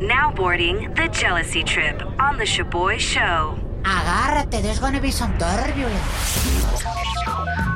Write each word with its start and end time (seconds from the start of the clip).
Now 0.00 0.30
boarding 0.30 0.94
the 0.94 1.08
jealousy 1.08 1.64
trip 1.64 2.00
on 2.20 2.38
the 2.38 2.44
Shoboy 2.44 3.00
Show. 3.00 3.58
Agárrate, 3.82 4.62
there's 4.62 4.78
gonna 4.78 5.00
be 5.00 5.10
some 5.10 5.36
turbulence. 5.38 5.98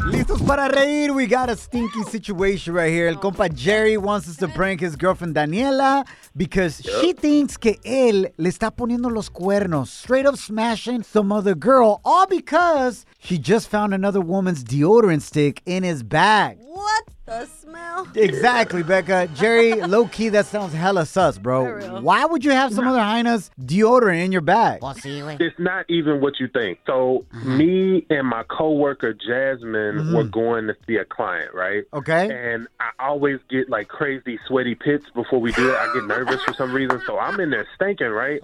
Listos 0.07 0.41
para 0.47 0.69
reír. 0.69 1.13
We 1.13 1.27
got 1.27 1.51
a 1.51 1.57
stinky 1.57 2.05
situation 2.05 2.75
right 2.75 2.93
here. 2.93 3.09
El 3.09 3.17
compa 3.17 3.53
Jerry 3.53 3.97
wants 3.97 4.29
us 4.29 4.37
to 4.37 4.47
prank 4.47 4.81
his 4.81 4.95
girlfriend 4.95 5.35
Daniela 5.35 6.07
because 6.37 6.81
she 6.81 7.13
thinks 7.13 7.57
que 7.57 7.81
él 7.85 8.33
le 8.37 8.49
está 8.49 8.71
poniendo 8.71 9.13
los 9.13 9.29
cuernos, 9.29 9.89
straight 9.89 10.25
up 10.25 10.37
smashing 10.37 11.03
some 11.03 11.33
other 11.33 11.57
girl, 11.57 12.01
all 12.05 12.29
because 12.29 13.05
she 13.19 13.37
just 13.37 13.69
found 13.69 13.93
another 13.93 14.21
woman's 14.21 14.63
deodorant 14.63 15.23
stick 15.23 15.61
in 15.67 15.83
his 15.83 16.05
bag. 16.05 16.59
What 16.61 17.05
the 17.41 17.47
smell? 17.47 18.07
Exactly, 18.15 18.83
Becca. 18.83 19.29
Jerry, 19.35 19.75
low 19.95 20.07
key, 20.07 20.29
that 20.31 20.47
sounds 20.47 20.73
hella 20.73 21.07
sus, 21.07 21.39
bro. 21.39 22.01
Why 22.01 22.25
would 22.25 22.45
you 22.45 22.51
have 22.53 22.73
some 22.73 22.87
other 22.87 23.01
Hyna's 23.01 23.51
deodorant 23.61 24.25
in 24.25 24.33
your 24.33 24.41
bag? 24.41 24.81
Pues 24.81 24.99
sí, 25.01 25.21
güey. 25.23 25.41
It's 25.41 25.59
not 25.59 25.85
even 25.89 26.21
what 26.21 26.39
you 26.41 26.49
think. 26.49 26.79
So 26.87 27.25
Uh-huh. 27.33 27.49
me 27.49 28.07
and 28.11 28.27
my 28.27 28.43
coworker 28.45 29.13
Jasmine 29.15 29.97
Mm-hmm. 29.97 30.15
were 30.15 30.25
going 30.25 30.67
to 30.69 30.77
see 30.87 30.97
a 30.97 31.05
client, 31.05 31.53
right? 31.55 31.85
Okay. 31.93 32.29
And 32.31 32.67
I 32.81 32.91
always 32.99 33.39
get 33.51 33.69
like 33.69 33.89
crazy 33.89 34.39
sweaty 34.47 34.75
pits 34.75 35.07
before 35.15 35.41
we 35.41 35.53
do 35.53 35.71
it. 35.71 35.77
I 35.77 35.93
get 35.95 36.05
nervous 36.07 36.43
for 36.43 36.53
some 36.55 36.73
reason, 36.73 37.01
so 37.07 37.19
I'm 37.19 37.39
in 37.41 37.51
there 37.51 37.67
stinking, 37.75 38.09
right? 38.09 38.41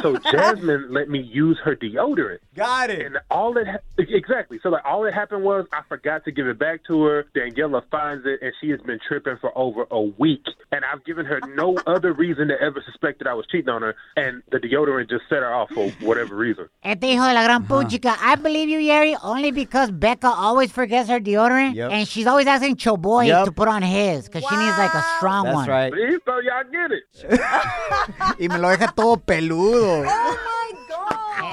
So 0.00 0.16
Jasmine 0.30 0.86
let 0.92 1.08
me 1.08 1.20
use 1.20 1.58
her 1.64 1.74
deodorant, 1.76 2.38
Got 2.56 2.90
it. 2.90 3.04
and 3.06 3.18
all 3.30 3.56
it 3.56 3.66
ha- 3.66 3.78
exactly. 3.98 4.58
So 4.62 4.68
like 4.70 4.84
all 4.84 5.02
that 5.02 5.14
happened 5.14 5.42
was 5.44 5.66
I 5.72 5.82
forgot 5.88 6.24
to 6.24 6.30
give 6.32 6.46
it 6.46 6.58
back 6.58 6.84
to 6.84 7.02
her. 7.04 7.24
Daniela 7.34 7.82
finds 7.90 8.26
it, 8.26 8.31
and 8.40 8.52
she 8.60 8.70
has 8.70 8.80
been 8.80 8.98
tripping 9.06 9.36
for 9.40 9.56
over 9.56 9.86
a 9.90 10.00
week. 10.00 10.44
And 10.70 10.84
I've 10.90 11.04
given 11.04 11.26
her 11.26 11.40
no 11.54 11.76
other 11.86 12.12
reason 12.12 12.48
to 12.48 12.54
ever 12.60 12.82
suspect 12.86 13.18
that 13.18 13.28
I 13.28 13.34
was 13.34 13.44
cheating 13.50 13.68
on 13.68 13.82
her, 13.82 13.94
and 14.16 14.42
the 14.50 14.58
deodorant 14.58 15.10
just 15.10 15.24
set 15.28 15.40
her 15.40 15.52
off 15.52 15.70
for 15.70 15.90
whatever 16.00 16.34
reason. 16.36 16.68
Este 16.82 17.04
hijo 17.04 17.26
de 17.26 17.34
la 17.34 17.44
gran 17.44 17.66
puchica. 17.66 18.16
I 18.20 18.36
believe 18.36 18.68
you, 18.68 18.78
Yeri, 18.78 19.16
only 19.22 19.50
because 19.50 19.90
Becca 19.90 20.28
always 20.28 20.72
forgets 20.72 21.08
her 21.08 21.20
deodorant. 21.20 21.74
Yep. 21.74 21.90
And 21.90 22.08
she's 22.08 22.26
always 22.26 22.46
asking 22.46 22.76
Shoboy 22.76 23.26
Yep. 23.26 23.44
to 23.46 23.52
put 23.52 23.68
on 23.68 23.82
his 23.82 24.26
because 24.28 24.44
she 24.48 24.56
needs 24.56 24.78
like 24.78 24.94
a 24.94 25.02
strong 25.18 25.46
one. 25.46 25.66
That's 25.66 25.68
one. 25.68 25.68
right. 25.68 25.92
See, 25.92 26.18
so 26.24 26.38
y'all 26.40 26.64
get 26.72 26.90
it. 26.92 27.02
y 28.40 28.48
me 28.48 28.58
lo 28.58 28.70
deja 28.70 28.92
todo 28.94 29.16
peludo. 29.16 30.00
Oh 30.00 30.04
my 30.04 30.08
god. 30.08 30.81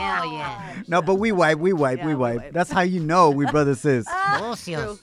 Hell 0.09 0.31
yeah. 0.33 0.81
No, 0.88 1.02
but 1.02 1.15
we 1.15 1.31
wipe, 1.31 1.59
we 1.59 1.71
wipe, 1.73 1.99
Yeah, 1.99 2.05
we 2.05 2.13
we 2.13 2.19
wipe. 2.19 2.38
wipe. 2.38 2.53
That's 2.53 2.71
how 2.71 2.81
you 2.81 2.99
know 2.99 3.29
we 3.29 3.45
brother 3.52 3.75
sis. 3.75 4.05
Sucios. 4.07 4.99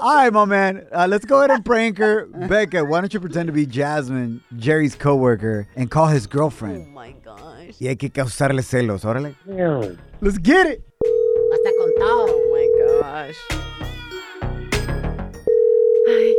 All 0.00 0.14
right, 0.16 0.32
my 0.32 0.44
man. 0.44 0.86
Uh, 0.92 1.06
let's 1.08 1.24
go 1.24 1.38
ahead 1.38 1.50
and 1.50 1.64
prank 1.64 1.98
her. 1.98 2.26
Becca, 2.26 2.84
why 2.84 3.00
don't 3.00 3.12
you 3.12 3.20
pretend 3.20 3.46
to 3.48 3.52
be 3.52 3.66
Jasmine, 3.66 4.42
Jerry's 4.56 4.94
coworker, 4.94 5.68
and 5.76 5.90
call 5.90 6.06
his 6.06 6.26
girlfriend. 6.26 6.86
Oh 6.88 6.92
girlfriend? 6.94 6.94
my 6.94 7.12
gosh. 7.24 7.74
Y 7.80 7.88
hay 7.88 7.96
que 7.96 8.08
causarle 8.10 8.62
celos, 8.62 9.04
órale. 9.04 9.34
Damn. 9.46 9.98
Let's 10.20 10.38
get 10.38 10.66
it. 10.66 10.82
Hasta 11.52 11.70
con 11.78 11.92
todo. 11.98 12.26
Oh 12.28 12.50
my 12.52 13.00
gosh. 13.02 13.36
Hi. 16.08 16.34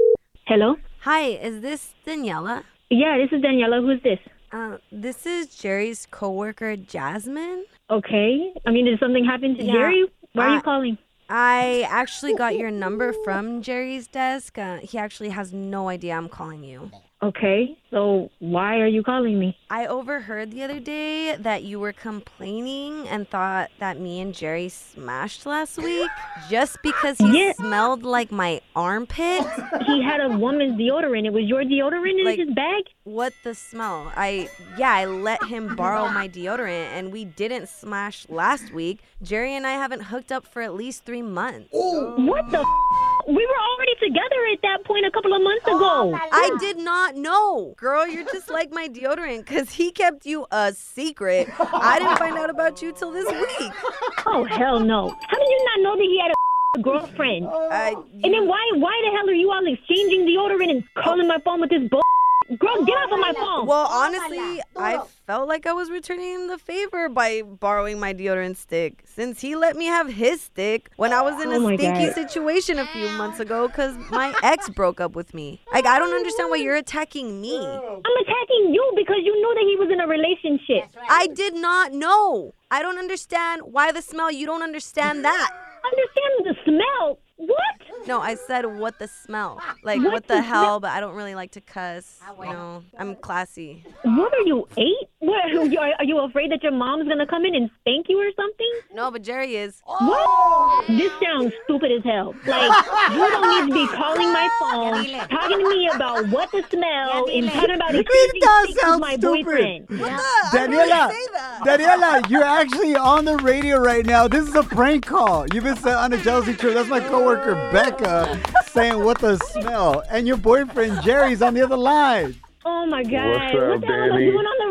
Hello? 0.46 0.76
Hi, 1.02 1.22
is 1.22 1.62
this 1.62 1.94
Daniela? 2.06 2.64
Yeah, 2.90 3.18
this 3.18 3.32
is 3.38 3.44
Daniela. 3.44 3.82
Who's 3.82 4.02
this? 4.04 4.20
Uh, 4.52 4.78
this 4.92 5.26
is 5.26 5.48
Jerry's 5.56 6.08
coworker, 6.10 6.76
Jasmine. 6.78 7.66
Okay. 7.90 8.54
I 8.66 8.72
mean, 8.72 8.86
did 8.86 9.00
something 9.00 9.24
happen 9.26 9.56
to 9.58 9.64
Yeah. 9.64 9.74
Jerry? 9.74 10.06
Why 10.34 10.46
are 10.46 10.50
Uh, 10.50 10.56
you 10.56 10.62
calling? 10.62 10.98
I 11.30 11.86
actually 11.90 12.34
got 12.36 12.58
your 12.58 12.72
number 12.72 13.14
from 13.24 13.62
Jerry's 13.62 14.08
desk. 14.08 14.58
Uh, 14.58 14.78
he 14.78 14.98
actually 14.98 15.30
has 15.30 15.54
no 15.54 15.90
idea 15.90 16.16
I'm 16.16 16.30
calling 16.30 16.64
you. 16.64 16.92
Okay. 17.24 17.76
So 17.90 18.30
why 18.40 18.76
are 18.78 18.86
you 18.88 19.02
calling 19.02 19.40
me? 19.40 19.58
I 19.72 19.88
overheard 19.88 20.52
the 20.52 20.62
other 20.62 20.80
day 20.80 21.36
that 21.36 21.64
you 21.64 21.80
were 21.80 21.94
complaining 21.94 23.08
and 23.08 23.28
thought 23.28 23.72
that 23.80 24.00
me 24.00 24.22
and 24.22 24.36
Jerry 24.36 24.70
smashed 24.70 25.46
last 25.48 25.78
week 25.80 26.12
just 26.48 26.78
because 26.84 27.18
he 27.18 27.46
Yeah. 27.48 27.54
smelled 27.54 28.04
like 28.04 28.32
my 28.32 28.62
armpit. 28.76 29.42
he 29.88 30.04
had 30.04 30.22
a 30.22 30.30
woman's 30.38 30.78
deodorant. 30.80 31.26
It 31.26 31.34
was 31.34 31.46
your 31.46 31.64
deodorant 31.64 32.20
in 32.20 32.26
Like- 32.26 32.38
his 32.40 32.52
bag? 32.54 32.84
What 33.04 33.34
the 33.44 33.56
smell? 33.56 34.12
I 34.16 34.50
yeah, 34.78 34.92
I 34.94 35.06
let 35.06 35.44
him 35.46 35.76
borrow 35.76 36.10
my 36.10 36.28
deodorant 36.28 36.88
and 36.94 37.12
we 37.12 37.26
didn't 37.26 37.68
smash 37.68 38.30
last 38.30 38.72
week. 38.74 39.00
Jerry 39.24 39.56
and 39.56 39.66
I 39.66 39.72
haven't 39.72 40.02
hooked 40.04 40.32
up 40.32 40.46
for 40.46 40.62
at 40.62 40.76
least 40.76 41.04
3 41.06 41.24
months. 41.24 41.70
What 41.72 42.52
the? 42.52 42.60
F- 42.60 43.17
we 43.28 43.46
were 43.46 43.62
already 43.70 43.94
together 44.00 44.42
at 44.54 44.62
that 44.64 44.86
point 44.86 45.06
a 45.06 45.12
couple 45.12 45.34
of 45.34 45.42
months 45.42 45.66
ago. 45.68 46.16
Oh, 46.16 46.20
I 46.32 46.56
did 46.60 46.78
not 46.78 47.16
know. 47.16 47.76
Girl, 47.78 48.08
you're 48.08 48.26
just 48.26 48.50
like 48.50 48.72
my 48.72 48.88
deodorant 48.88 49.46
cuz 49.46 49.72
he 49.72 49.92
kept 49.92 50.26
you 50.26 50.48
a 50.52 50.72
secret. 50.74 51.50
I 51.60 52.00
didn't 52.00 52.18
find 52.18 52.38
out 52.38 52.50
about 52.50 52.82
you 52.82 52.92
till 52.94 53.12
this 53.12 53.30
week. 53.30 53.72
Oh 54.30 54.44
hell 54.44 54.80
no! 54.82 55.10
How 55.30 55.38
did 55.38 55.48
you 55.48 55.66
not 55.70 55.80
know 55.84 55.96
that 55.96 56.04
he 56.04 56.20
had 56.22 56.32
a 56.32 56.80
girlfriend? 56.88 57.48
I 57.48 57.96
And 58.24 58.34
then 58.34 58.48
why 58.48 58.64
why 58.76 58.96
the 59.06 59.12
hell 59.16 59.30
are 59.30 59.40
you 59.44 59.52
all 59.52 59.66
exchanging 59.66 60.26
deodorant 60.28 60.70
and 60.70 60.84
calling 60.96 61.28
my 61.28 61.38
phone 61.46 61.62
with 61.62 61.70
this 61.70 61.88
bull? 61.90 62.02
Girl, 62.50 62.86
get 62.86 62.94
off 62.94 63.12
of 63.12 63.20
my 63.20 63.34
oh 63.36 63.40
phone. 63.58 63.68
Well, 63.68 63.88
honestly, 63.88 64.62
I 64.78 65.02
felt 65.26 65.50
like 65.50 65.66
I 65.68 65.74
was 65.74 65.92
returning 65.92 66.34
him 66.34 66.48
the 66.48 66.58
favor 66.58 67.10
by 67.10 67.42
borrowing 67.42 68.00
my 68.00 68.14
deodorant 68.14 68.56
stick 68.56 69.04
since 69.06 69.42
he 69.42 69.58
let 69.58 69.76
me 69.76 69.86
have 69.86 70.08
his 70.08 70.42
stick 70.42 70.90
when 70.96 71.12
I 71.12 71.22
was 71.22 71.42
in 71.44 71.52
Oh 71.52 71.58
a 71.58 71.60
my 71.60 71.76
stinky 71.76 72.06
God. 72.06 72.14
situation 72.14 72.80
a 72.80 72.88
few 72.88 73.10
months 73.18 73.42
ago 73.42 73.68
because 73.68 73.98
my 74.10 74.34
ex 74.44 74.70
broke 74.70 75.02
up 75.02 75.14
with 75.14 75.34
me. 75.34 75.60
Like, 75.74 75.86
I 75.86 76.00
don't 76.00 76.14
understand 76.14 76.50
why 76.50 76.56
you're 76.58 76.78
attacking 76.78 77.42
me. 77.42 77.58
I'm 77.60 78.18
attacking 78.22 78.74
you 78.74 78.94
because 78.96 79.18
you 79.24 79.34
knew 79.36 79.54
that 79.54 79.66
he 79.68 79.76
was 79.76 79.90
in 79.92 80.00
a 80.00 80.08
relationship. 80.08 80.90
I 81.10 81.28
did 81.28 81.54
not 81.54 81.92
know. 81.92 82.54
I 82.72 82.82
don't 82.82 82.98
understand 82.98 83.64
why 83.66 83.92
the 83.92 84.02
smell. 84.02 84.32
You 84.32 84.46
don't 84.46 84.64
understand 84.64 85.26
that. 85.26 85.50
Understand 85.84 86.46
the 86.46 86.56
smell? 86.64 87.20
What? 87.38 88.08
No, 88.08 88.20
I 88.20 88.36
said 88.36 88.66
what 88.66 89.00
the 89.00 89.08
smell. 89.08 89.62
Like, 89.84 90.02
What 90.02 90.12
what, 90.14 90.28
the 90.28 90.36
the 90.36 90.42
hell? 90.42 90.80
But 90.80 90.92
I 90.92 91.00
don't 91.00 91.16
really 91.16 91.36
like 91.36 91.52
to 91.52 91.62
cuss. 91.62 92.20
You 92.40 92.46
know, 92.46 92.84
I'm 92.98 93.16
classy. 93.16 93.84
What 94.04 94.34
are 94.34 94.42
you 94.42 94.68
eight? 94.78 95.10
What, 95.38 95.44
are, 95.44 95.50
you, 95.50 95.78
are 95.78 96.06
you 96.06 96.20
afraid 96.20 96.52
that 96.52 96.64
your 96.64 96.72
mom's 96.72 97.06
gonna 97.06 97.28
come 97.28 97.44
in 97.44 97.54
and 97.54 97.70
spank 97.82 98.06
you 98.08 98.18
or 98.18 98.32
something? 98.34 98.72
No, 98.94 99.12
but 99.12 99.24
Jerry 99.24 99.58
is. 99.58 99.82
What? 99.86 100.88
This 100.88 101.12
sounds 101.22 101.52
stupid 101.66 101.92
as 101.92 102.04
hell. 102.06 102.34
Like 102.46 102.86
you 103.12 103.18
don't 103.18 103.68
need 103.68 103.74
to 103.74 103.88
be 103.88 103.94
calling 103.94 104.32
my 104.32 104.50
phone, 104.62 105.28
talking 105.28 105.60
to 105.60 105.70
me 105.70 105.90
about 105.94 106.30
what 106.30 106.50
to 106.52 106.64
smell, 106.70 107.28
and 107.28 107.52
talking 107.52 107.76
about 107.76 107.94
exchanging 107.94 108.40
does 108.40 108.68
pics 108.68 108.84
with 108.86 109.00
my 109.02 109.18
stupid. 109.18 109.46
boyfriend. 109.46 109.88
Daniela, 109.90 111.14
Daniela, 111.60 112.30
you're 112.30 112.44
actually 112.46 112.96
on 112.96 113.26
the 113.26 113.36
radio 113.38 113.80
right 113.80 114.06
now. 114.06 114.30
This 114.30 114.48
is 114.48 114.56
a 114.56 114.64
prank 114.64 115.08
call. 115.08 115.46
You've 115.54 115.66
been 115.66 115.76
sent 115.76 115.98
on 115.98 116.14
a 116.14 116.24
jealousy 116.24 116.54
trip. 116.54 116.74
That's 116.74 116.88
my 116.88 117.02
coworker 117.02 117.56
Becca 117.74 118.40
saying 118.68 119.04
what 119.04 119.20
the 119.20 119.36
smell, 119.40 120.04
and 120.10 120.26
your 120.26 120.38
boyfriend 120.38 121.04
Jerry's 121.04 121.42
on 121.42 121.54
the 121.54 121.64
other 121.64 121.76
line. 121.76 122.38
Oh 122.70 122.86
my 122.86 123.02
god! 123.04 123.30
What's 123.30 123.54
what 123.54 123.64
up, 123.64 123.82
the 123.82 123.88
hell 123.88 124.14
am 124.14 124.67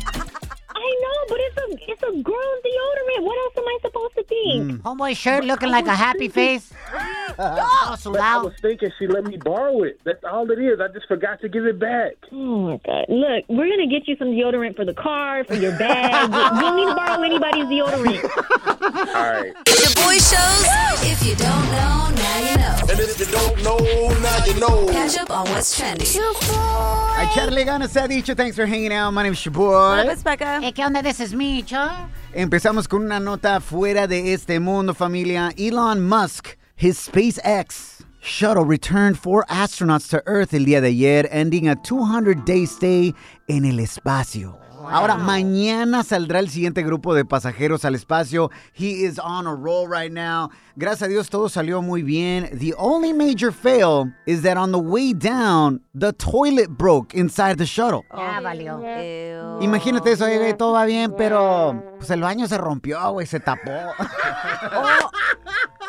I 0.81 0.91
know, 1.03 1.17
but 1.29 1.37
it's 1.39 1.57
a 1.57 1.91
it's 1.91 2.03
a 2.03 2.11
girl's 2.23 2.61
deodorant. 2.65 3.23
What 3.23 3.37
else 3.43 3.53
am 3.57 3.67
I 3.67 3.77
supposed 3.81 4.15
to 4.15 4.23
think? 4.23 4.71
Mm. 4.71 4.77
Homeboy 4.81 5.15
shirt 5.15 5.43
looking 5.45 5.69
like 5.69 5.85
a 5.87 5.95
happy 5.95 6.27
face. 6.27 6.71
Todo 7.37 7.59
I 7.61 7.95
sudado. 7.97 8.45
was 8.45 8.53
thinking 8.61 8.89
she 8.97 9.07
let 9.07 9.23
me 9.25 9.37
borrow 9.37 9.83
it. 9.83 9.99
That's 10.03 10.23
all 10.23 10.49
it 10.51 10.59
is. 10.59 10.79
I 10.79 10.87
just 10.89 11.07
forgot 11.07 11.39
to 11.41 11.49
give 11.49 11.65
it 11.65 11.79
back. 11.79 12.13
Oh 12.31 12.61
my 12.67 12.79
God! 12.85 13.05
Look, 13.09 13.45
we're 13.47 13.69
gonna 13.69 13.87
get 13.87 14.07
you 14.07 14.15
some 14.17 14.29
deodorant 14.29 14.75
for 14.75 14.85
the 14.85 14.93
car, 14.93 15.43
for 15.43 15.55
your 15.55 15.77
bag. 15.77 16.29
you 16.29 16.61
don't 16.61 16.75
need 16.75 16.87
to 16.89 16.95
borrow 16.95 17.21
anybody's 17.21 17.65
deodorant. 17.65 18.23
All 19.15 19.41
right. 19.41 19.53
Shoboy 19.65 20.17
Shows. 20.17 20.65
If 21.03 21.25
you 21.25 21.35
don't 21.35 21.65
know, 21.71 22.09
now 22.15 22.39
you 22.49 22.57
know. 22.57 22.77
And 22.91 22.99
if 22.99 23.19
you 23.19 23.25
don't 23.27 23.63
know, 23.63 23.77
now 24.19 24.45
you 24.45 24.59
know. 24.59 24.87
Catch 24.91 25.17
up 25.19 25.29
on 25.31 25.47
what's 25.49 25.77
trending. 25.77 26.07
A 26.07 27.23
echarle 27.25 27.63
ganas 27.65 27.89
se 27.91 27.99
ha 28.01 28.07
dicho. 28.07 28.35
Thanks 28.35 28.55
for 28.55 28.65
hanging 28.65 28.91
out. 28.93 29.11
My 29.11 29.23
name's 29.23 29.43
your 29.45 29.53
boy. 29.53 30.03
What's 30.05 30.23
Becca? 30.23 30.59
¿Qué 30.73 30.85
onda? 30.85 31.01
Is 31.01 31.33
me, 31.33 31.63
Cho. 31.63 31.89
Empezamos 32.33 32.87
con 32.87 33.03
una 33.03 33.19
nota 33.19 33.59
fuera 33.59 34.07
de 34.07 34.33
este 34.33 34.59
mundo, 34.59 34.93
familia. 34.93 35.51
Elon 35.57 36.07
Musk, 36.07 36.57
his 36.75 36.97
SpaceX 36.97 38.03
shuttle 38.21 38.65
returned 38.65 39.17
four 39.17 39.43
astronauts 39.49 40.07
to 40.09 40.21
Earth 40.25 40.53
el 40.53 40.65
día 40.65 40.81
de 40.81 40.89
ayer, 40.89 41.27
ending 41.31 41.67
a 41.67 41.75
200-day 41.75 42.65
stay 42.65 43.15
en 43.47 43.65
el 43.65 43.79
espacio. 43.79 44.57
Ahora, 44.89 45.17
mañana 45.17 46.03
saldrá 46.03 46.39
el 46.39 46.49
siguiente 46.49 46.83
grupo 46.83 47.13
de 47.13 47.25
pasajeros 47.25 47.85
al 47.85 47.95
espacio. 47.95 48.49
He 48.73 49.03
is 49.05 49.19
on 49.19 49.47
a 49.47 49.53
roll 49.55 49.87
right 49.87 50.11
now. 50.11 50.49
Gracias 50.75 51.03
a 51.03 51.07
Dios, 51.07 51.29
todo 51.29 51.49
salió 51.49 51.81
muy 51.81 52.01
bien. 52.01 52.49
The 52.57 52.73
only 52.77 53.13
major 53.13 53.51
fail 53.51 54.13
is 54.25 54.41
that 54.43 54.57
on 54.57 54.71
the 54.71 54.79
way 54.79 55.13
down, 55.13 55.81
the 55.93 56.13
toilet 56.13 56.69
broke 56.69 57.13
inside 57.13 57.57
the 57.57 57.65
shuttle. 57.65 58.03
Ya 58.15 58.39
valió. 58.41 58.79
Ew. 58.79 59.61
Imagínate 59.61 60.11
eso, 60.11 60.25
todo 60.57 60.73
va 60.73 60.85
bien, 60.85 61.13
pero 61.17 61.95
pues 61.97 62.09
el 62.09 62.21
baño 62.21 62.47
se 62.47 62.57
rompió, 62.57 63.11
güey, 63.11 63.25
se 63.27 63.39
tapó. 63.39 63.93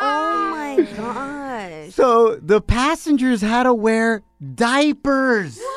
Oh 0.04 0.50
my 0.50 0.82
gosh. 0.96 1.94
so 1.94 2.36
the 2.36 2.60
passengers 2.60 3.40
had 3.40 3.64
to 3.64 3.72
wear 3.74 4.22
diapers 4.54 5.60
Oh. 5.60 5.71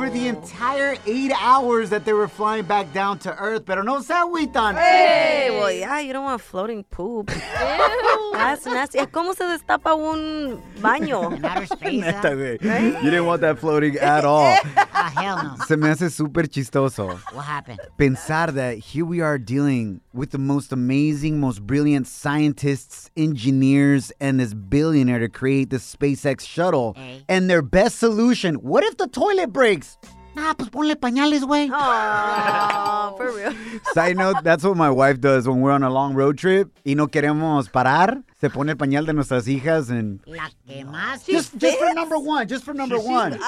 For 0.00 0.08
the 0.08 0.28
entire 0.28 0.96
eight 1.06 1.30
hours 1.38 1.90
that 1.90 2.06
they 2.06 2.14
were 2.14 2.28
flying 2.28 2.64
back 2.64 2.90
down 2.94 3.18
to 3.18 3.36
Earth. 3.36 3.66
Pero 3.66 3.82
no 3.82 4.00
se 4.00 4.14
agüitan. 4.14 4.74
Hey, 4.74 5.50
well, 5.50 5.70
yeah, 5.70 6.00
you 6.00 6.14
don't 6.14 6.24
want 6.24 6.40
floating 6.40 6.84
poop. 6.84 7.26
That's 7.26 8.64
nasty. 8.64 8.98
¿Cómo 9.00 9.34
se 9.34 9.44
destapa 9.44 9.94
un 9.94 10.62
baño? 10.80 11.30
In. 11.90 12.00
Neta, 12.00 12.30
huh? 12.30 12.34
güey. 12.34 13.02
You 13.02 13.10
didn't 13.10 13.26
want 13.26 13.42
that 13.42 13.58
floating 13.58 13.96
at 13.98 14.24
all. 14.24 14.56
Ah, 14.92 15.10
hell 15.16 15.36
no. 15.42 15.64
Se 15.64 15.76
me 15.76 15.88
hace 15.88 16.10
súper 16.10 16.46
chistoso. 16.46 17.18
What 17.32 17.44
happened? 17.46 17.78
pensar 17.96 18.52
that 18.52 18.76
here 18.76 19.04
we 19.04 19.20
are 19.20 19.38
dealing 19.38 20.02
with 20.12 20.30
the 20.30 20.38
most 20.38 20.72
amazing, 20.72 21.40
most 21.40 21.66
brilliant 21.66 22.06
scientists, 22.06 23.10
engineers, 23.16 24.12
and 24.20 24.38
this 24.40 24.52
billionaire 24.52 25.18
to 25.18 25.28
create 25.28 25.70
the 25.70 25.78
SpaceX 25.78 26.46
shuttle. 26.46 26.94
Hey. 26.98 27.24
And 27.30 27.48
their 27.48 27.62
best 27.62 27.98
solution 27.98 28.56
what 28.56 28.84
if 28.84 28.98
the 28.98 29.06
toilet 29.06 29.54
breaks? 29.54 29.89
Nah, 30.34 30.54
pues 30.54 30.70
ponle 30.70 30.94
pañales, 30.96 31.42
güey. 31.44 31.68
Oh, 31.74 33.14
for 33.18 33.32
real. 33.32 33.52
Side 33.94 34.16
note, 34.16 34.36
that's 34.44 34.62
what 34.62 34.76
my 34.76 34.88
wife 34.90 35.20
does 35.20 35.48
when 35.48 35.60
we're 35.60 35.72
on 35.72 35.82
a 35.82 35.90
long 35.90 36.14
road 36.14 36.38
trip 36.38 36.70
y 36.84 36.94
no 36.94 37.08
queremos 37.08 37.68
parar. 37.68 38.22
Se 38.40 38.48
pone 38.48 38.70
el 38.70 38.76
pañal 38.76 39.06
de 39.06 39.12
nuestras 39.12 39.48
hijas 39.48 39.90
and 39.90 40.20
La 40.26 40.48
que 40.66 40.84
más. 40.84 41.26
just, 41.26 41.56
just 41.58 41.78
for 41.78 41.92
number 41.94 42.16
one, 42.16 42.46
just 42.46 42.64
for 42.64 42.72
number 42.74 42.98
one. 42.98 43.38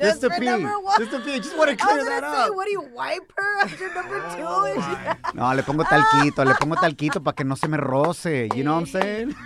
Just 0.00 0.22
to 0.22 0.30
pee. 0.30 0.46
Just 0.98 1.10
to 1.10 1.20
pee. 1.20 1.36
Just 1.40 1.54
want 1.58 1.68
to 1.68 1.76
clear 1.76 2.02
that 2.06 2.24
up. 2.24 2.54
what 2.56 2.64
do 2.64 2.72
you 2.72 2.80
wipe 2.96 3.30
her 3.36 3.60
after 3.62 3.92
number 3.94 4.18
two? 4.34 5.36
No, 5.38 5.52
le 5.54 5.62
pongo 5.62 5.84
talquito, 5.84 6.42
le 6.46 6.54
pongo 6.54 6.76
talquito 6.76 7.22
para 7.22 7.34
que 7.34 7.44
no 7.44 7.54
se 7.54 7.68
me 7.68 7.76
roce. 7.76 8.48
You 8.56 8.64
know 8.64 8.72
what 8.76 8.80
I'm 8.80 8.86
saying? 9.02 9.36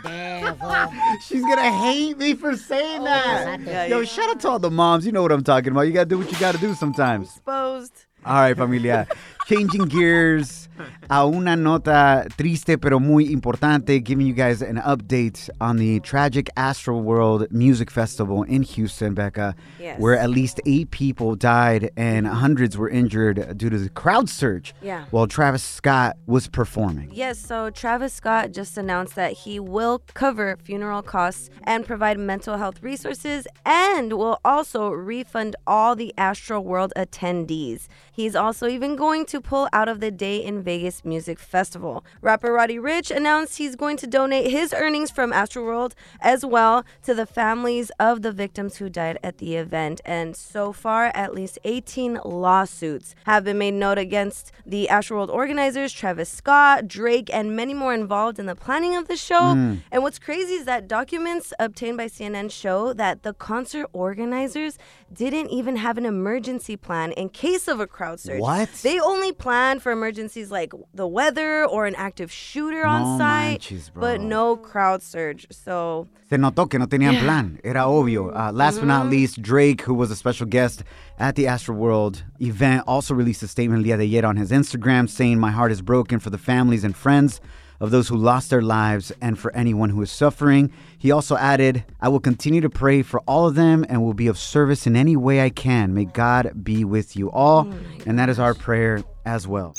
She's 1.26 1.42
gonna 1.42 1.70
hate 1.70 2.18
me 2.18 2.34
for 2.34 2.56
saying 2.56 3.02
oh, 3.02 3.04
that. 3.04 3.60
Yeah, 3.60 3.86
Yo, 3.86 4.04
shout 4.04 4.30
out 4.30 4.40
to 4.40 4.48
all 4.48 4.58
the 4.58 4.70
moms. 4.70 5.06
You 5.06 5.12
know 5.12 5.22
what 5.22 5.32
I'm 5.32 5.44
talking 5.44 5.72
about. 5.72 5.82
You 5.82 5.92
gotta 5.92 6.06
do 6.06 6.18
what 6.18 6.30
you 6.30 6.38
gotta 6.38 6.58
do 6.58 6.74
sometimes. 6.74 7.28
Exposed. 7.28 8.06
All 8.24 8.34
right, 8.34 8.56
familia. 8.56 9.06
Changing 9.46 9.84
gears 9.86 10.68
a 11.10 11.26
una 11.26 11.54
nota 11.54 12.26
triste 12.36 12.78
pero 12.80 12.98
muy 12.98 13.26
importante, 13.32 14.02
giving 14.02 14.26
you 14.26 14.32
guys 14.32 14.60
an 14.62 14.76
update 14.78 15.48
on 15.60 15.76
the 15.76 16.00
tragic 16.00 16.48
Astroworld 16.56 17.52
Music 17.52 17.90
Festival 17.90 18.42
in 18.42 18.62
Houston, 18.62 19.14
Becca, 19.14 19.54
Yes. 19.78 20.00
where 20.00 20.18
at 20.18 20.30
least 20.30 20.60
eight 20.66 20.90
people 20.90 21.36
died 21.36 21.90
and 21.96 22.26
hundreds 22.26 22.76
were 22.78 22.88
injured 22.88 23.56
due 23.56 23.68
to 23.70 23.78
the 23.78 23.90
crowd 23.90 24.28
surge 24.28 24.74
Yeah. 24.82 25.04
while 25.10 25.26
Travis 25.28 25.62
Scott 25.62 26.16
was 26.26 26.48
performing. 26.48 27.10
Yes, 27.12 27.38
so 27.38 27.70
Travis 27.70 28.14
Scott 28.14 28.50
just 28.52 28.76
announced 28.78 29.14
that 29.14 29.32
he 29.44 29.60
will 29.60 30.00
cover 30.14 30.56
funeral 30.64 31.02
costs 31.02 31.50
and 31.64 31.86
provide 31.86 32.18
mental 32.18 32.56
health 32.56 32.82
resources 32.82 33.46
and 33.64 34.14
will 34.14 34.40
also 34.44 34.88
refund 34.90 35.54
all 35.66 35.94
the 35.94 36.12
Astroworld 36.18 36.90
attendees. 36.96 37.86
He's 38.10 38.34
also 38.34 38.66
even 38.68 38.96
going 38.96 39.24
to 39.26 39.33
pull 39.40 39.68
out 39.72 39.88
of 39.88 40.00
the 40.00 40.10
Day 40.10 40.42
N 40.42 40.62
Vegas 40.62 41.04
Music 41.04 41.38
Festival. 41.38 42.04
Rapper 42.20 42.52
Roddy 42.52 42.76
Ricch 42.76 43.14
announced 43.14 43.58
he's 43.58 43.76
going 43.76 43.96
to 43.98 44.06
donate 44.06 44.50
his 44.50 44.72
earnings 44.72 45.10
from 45.10 45.32
Astroworld 45.32 45.92
as 46.20 46.44
well 46.44 46.84
to 47.02 47.14
the 47.14 47.26
families 47.26 47.90
of 47.98 48.22
the 48.22 48.32
victims 48.32 48.76
who 48.76 48.88
died 48.88 49.18
at 49.22 49.38
the 49.38 49.56
event. 49.56 50.00
And 50.04 50.36
so 50.36 50.72
far, 50.72 51.12
at 51.14 51.34
least 51.34 51.58
18 51.64 52.20
lawsuits 52.24 53.14
have 53.24 53.44
been 53.44 53.58
made 53.58 53.74
known 53.74 53.98
against 53.98 54.52
the 54.64 54.88
Astroworld 54.90 55.28
organizers, 55.28 55.92
Travis 55.92 56.28
Scott, 56.28 56.88
Drake, 56.88 57.30
and 57.32 57.56
many 57.56 57.74
more 57.74 57.94
involved 57.94 58.38
in 58.38 58.46
the 58.46 58.54
planning 58.54 58.96
of 58.96 59.08
the 59.08 59.16
show. 59.16 59.52
Hmm. 59.54 59.74
And 59.90 60.02
what's 60.02 60.18
crazy 60.18 60.54
is 60.54 60.64
that 60.64 60.88
documents 60.88 61.52
obtained 61.58 61.96
by 61.96 62.06
CNN 62.06 62.50
show 62.50 62.92
that 62.92 63.22
the 63.22 63.34
concert 63.34 63.88
organizers 63.92 64.78
didn't 65.12 65.50
even 65.50 65.76
have 65.76 65.98
an 65.98 66.06
emergency 66.06 66.76
plan 66.76 67.12
in 67.12 67.28
case 67.28 67.68
of 67.68 67.80
a 67.80 67.86
crowd 67.86 68.20
surge. 68.20 68.40
What? 68.40 68.70
They 68.82 68.98
only 68.98 69.23
planned 69.32 69.82
for 69.82 69.92
emergencies 69.92 70.50
like 70.50 70.72
the 70.92 71.06
weather 71.06 71.64
or 71.64 71.86
an 71.86 71.94
active 71.96 72.30
shooter 72.30 72.84
on 72.84 73.02
No 73.02 73.18
site, 73.18 73.50
manches, 73.50 73.90
but 73.94 74.20
no 74.20 74.56
crowd 74.56 75.02
surge. 75.02 75.46
So 75.50 76.08
Se 76.28 76.36
notó 76.36 76.68
que 76.68 76.78
no 76.78 76.86
tenían 76.86 77.18
plan. 77.20 77.60
Era 77.62 77.80
obvio. 77.80 78.34
Uh, 78.34 78.52
last 78.52 78.78
but 78.78 78.86
not 78.86 79.08
least, 79.08 79.40
Drake, 79.42 79.82
who 79.82 79.94
was 79.94 80.10
a 80.10 80.16
special 80.16 80.46
guest 80.46 80.82
at 81.18 81.36
the 81.36 81.44
Astroworld 81.44 82.22
event, 82.40 82.82
also 82.86 83.14
released 83.14 83.42
a 83.42 83.48
statement 83.48 83.86
el 83.86 83.90
día 83.90 83.98
de 83.98 84.04
ayer 84.04 84.24
on 84.24 84.36
his 84.36 84.50
Instagram 84.50 85.08
saying, 85.08 85.38
My 85.38 85.50
heart 85.50 85.70
is 85.70 85.82
broken 85.82 86.18
for 86.18 86.30
the 86.30 86.38
families 86.38 86.84
and 86.84 86.96
friends 86.96 87.40
of 87.80 87.90
those 87.90 88.08
who 88.08 88.16
lost 88.16 88.50
their 88.50 88.62
lives 88.62 89.12
and 89.20 89.38
for 89.38 89.54
anyone 89.54 89.90
who 89.90 90.00
is 90.02 90.10
suffering. 90.10 90.70
He 90.98 91.10
also 91.10 91.36
added, 91.36 91.84
I 92.00 92.08
will 92.08 92.20
continue 92.20 92.60
to 92.62 92.70
pray 92.70 93.02
for 93.02 93.20
all 93.26 93.46
of 93.46 93.54
them 93.56 93.84
and 93.88 94.02
will 94.02 94.14
be 94.14 94.26
of 94.28 94.38
service 94.38 94.86
in 94.86 94.96
any 94.96 95.16
way 95.16 95.42
I 95.42 95.50
can. 95.50 95.92
May 95.94 96.04
God 96.06 96.64
be 96.64 96.84
with 96.84 97.16
you 97.16 97.30
all. 97.30 97.68
Oh 97.68 97.74
and 98.06 98.18
that 98.18 98.28
is 98.28 98.38
our 98.38 98.54
prayer 98.54 99.02
as 99.26 99.46
well. 99.48 99.74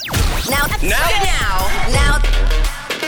Now, 0.50 0.66
now, 0.84 1.10
now, 1.24 1.68
now, 1.92 2.22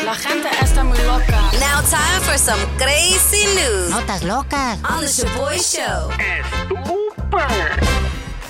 La 0.05 0.13
gente 0.13 0.47
está 0.47 0.85
muy 0.85 0.97
loca. 1.05 1.51
now, 1.59 1.81
time 1.81 2.21
for 2.21 2.37
some 2.37 2.59
crazy 2.77 3.45
news 3.55 3.91
Notas 3.91 4.21
locas. 4.21 4.79
on 4.89 5.01
the 5.01 5.07
Shoboy 5.07 5.57
Show. 5.59 6.09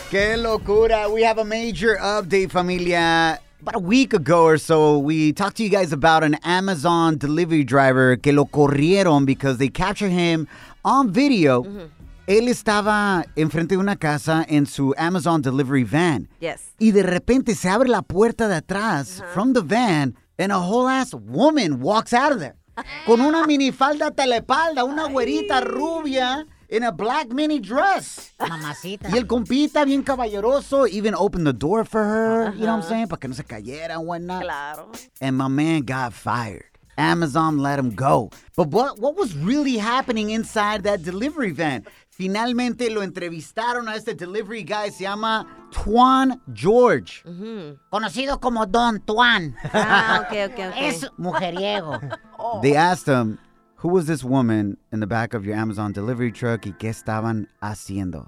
Que 0.09 0.37
locura. 0.37 1.11
We 1.11 1.23
have 1.23 1.37
a 1.39 1.43
major 1.45 1.97
update, 1.99 2.51
familia. 2.51 3.39
About 3.67 3.83
a 3.83 3.85
week 3.85 4.13
ago 4.13 4.45
or 4.45 4.57
so, 4.57 4.97
we 4.97 5.33
talked 5.33 5.57
to 5.57 5.63
you 5.63 5.67
guys 5.67 5.91
about 5.91 6.23
an 6.23 6.35
Amazon 6.45 7.17
delivery 7.17 7.65
driver 7.65 8.15
que 8.15 8.31
lo 8.31 8.45
corrieron 8.45 9.25
because 9.25 9.57
they 9.57 9.67
captured 9.67 10.11
him 10.11 10.47
on 10.85 11.11
video. 11.11 11.63
Mm-hmm. 11.63 11.87
Él 12.27 12.47
estaba 12.47 13.25
enfrente 13.35 13.75
de 13.75 13.77
una 13.77 13.97
casa 13.97 14.45
en 14.47 14.67
su 14.67 14.93
Amazon 14.97 15.41
delivery 15.41 15.83
van. 15.83 16.29
yes. 16.39 16.73
Y 16.79 16.91
de 16.91 17.03
repente 17.03 17.55
se 17.55 17.67
abre 17.67 17.89
la 17.89 18.03
puerta 18.03 18.47
de 18.47 18.55
atrás 18.55 19.19
uh-huh. 19.19 19.33
from 19.33 19.51
the 19.51 19.61
van 19.61 20.15
and 20.39 20.53
a 20.53 20.59
whole 20.59 20.87
ass 20.87 21.13
woman 21.13 21.81
walks 21.81 22.13
out 22.13 22.31
of 22.31 22.39
there. 22.39 22.55
Con 23.05 23.19
una 23.19 23.45
minifalda 23.45 24.11
telepalda, 24.11 24.85
una 24.85 25.09
güerita 25.09 25.59
rubia 25.59 26.47
in 26.69 26.83
a 26.83 26.91
black 26.91 27.29
mini 27.29 27.59
dress. 27.59 28.31
Mamacita. 28.39 29.09
Y 29.09 29.17
el 29.17 29.25
compita 29.25 29.85
bien 29.85 30.03
caballeroso 30.03 30.87
even 30.87 31.15
opened 31.15 31.47
the 31.47 31.53
door 31.53 31.83
for 31.83 32.03
her, 32.03 32.53
you 32.53 32.65
know 32.65 32.75
what 32.75 32.83
I'm 32.83 32.89
saying? 32.89 33.07
Para 33.07 33.19
que 33.19 33.29
no 33.29 33.35
se 33.35 33.43
cayera 33.43 33.91
and 33.91 34.05
whatnot. 34.05 34.41
Claro. 34.43 34.91
And 35.21 35.37
my 35.37 35.47
man 35.47 35.81
got 35.81 36.13
fired. 36.13 36.65
Amazon 36.97 37.59
let 37.59 37.77
him 37.77 37.91
go. 37.91 38.31
But 38.55 38.69
what, 38.69 38.97
what 38.99 39.15
was 39.15 39.35
really 39.35 39.77
happening 39.77 40.31
inside 40.31 40.83
that 40.83 41.03
delivery 41.03 41.51
van? 41.51 41.85
Finalmente 42.09 42.89
lo 42.89 43.01
entrevistaron 43.01 43.87
a 43.87 43.95
este 43.95 44.15
delivery 44.15 44.63
guy, 44.63 44.89
se 44.89 45.03
llama 45.03 45.45
Tuan 45.71 46.41
George. 46.51 47.21
Conocido 47.93 48.41
como 48.41 48.65
Don 48.65 48.99
Tuan. 49.01 49.55
Ah, 49.71 50.23
okay, 50.25 50.45
okay, 50.45 50.67
okay. 50.69 50.87
Es 50.87 51.05
mujeriego. 51.19 52.01
They 52.63 52.75
asked 52.75 53.05
him, 53.07 53.37
who 53.77 53.89
was 53.89 54.07
this 54.07 54.23
woman 54.23 54.77
in 54.91 54.99
the 54.99 55.07
back 55.07 55.33
of 55.33 55.45
your 55.45 55.55
Amazon 55.55 55.91
delivery 55.91 56.31
truck 56.31 56.65
y 56.65 56.73
qué 56.77 56.89
estaban 56.89 57.47
haciendo? 57.61 58.27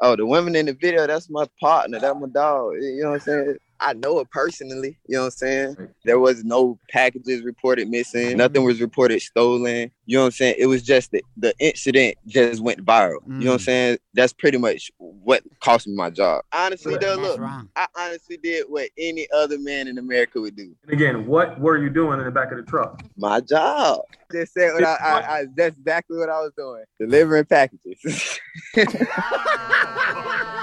Oh, 0.00 0.16
the 0.16 0.26
women 0.26 0.56
in 0.56 0.66
the 0.66 0.72
video, 0.72 1.06
that's 1.06 1.28
my 1.30 1.46
partner. 1.60 1.98
That's 1.98 2.18
my 2.18 2.28
dog. 2.28 2.74
You 2.80 3.02
know 3.02 3.10
what 3.10 3.14
I'm 3.14 3.20
saying? 3.20 3.56
I 3.80 3.92
know 3.94 4.18
it 4.20 4.30
personally. 4.30 4.98
You 5.06 5.16
know 5.16 5.20
what 5.22 5.26
I'm 5.26 5.30
saying? 5.32 5.76
There 6.04 6.18
was 6.18 6.44
no 6.44 6.78
packages 6.90 7.42
reported 7.42 7.88
missing. 7.88 8.36
Nothing 8.36 8.64
was 8.64 8.80
reported 8.80 9.20
stolen. 9.20 9.90
You 10.06 10.16
know 10.16 10.22
what 10.22 10.26
I'm 10.26 10.32
saying? 10.32 10.56
It 10.58 10.66
was 10.66 10.82
just 10.82 11.10
the, 11.10 11.22
the 11.36 11.54
incident 11.58 12.16
just 12.26 12.62
went 12.62 12.84
viral. 12.84 13.18
You 13.26 13.44
know 13.44 13.52
what 13.52 13.54
I'm 13.54 13.58
Mm. 13.58 13.64
saying? 13.64 13.98
That's 14.14 14.32
pretty 14.32 14.58
much 14.58 14.90
what 14.98 15.42
cost 15.60 15.86
me 15.86 15.94
my 15.94 16.10
job. 16.10 16.42
Honestly, 16.52 16.96
though, 17.00 17.16
That's 17.16 17.28
look, 17.28 17.40
wrong. 17.40 17.68
I 17.76 17.86
honestly 17.98 18.36
did 18.36 18.66
what 18.68 18.88
any 18.96 19.26
other 19.34 19.58
man 19.58 19.88
in 19.88 19.98
America 19.98 20.40
would 20.40 20.56
do. 20.56 20.74
And 20.84 20.92
again, 20.92 21.26
what 21.26 21.60
were 21.60 21.76
you 21.76 21.90
doing 21.90 22.18
in 22.18 22.24
the 22.24 22.30
back 22.30 22.52
of 22.52 22.58
the 22.58 22.62
truck? 22.64 23.02
My 23.16 23.40
job. 23.40 24.02
Just 24.32 24.54
said 24.54 24.72
what 24.74 24.84
I, 24.84 24.96
I, 25.02 25.38
I 25.38 25.44
that's 25.54 25.76
exactly 25.76 26.18
what 26.18 26.28
I 26.28 26.40
was 26.40 26.52
doing. 26.56 26.84
Delivering 26.98 27.44
packages. 27.44 28.40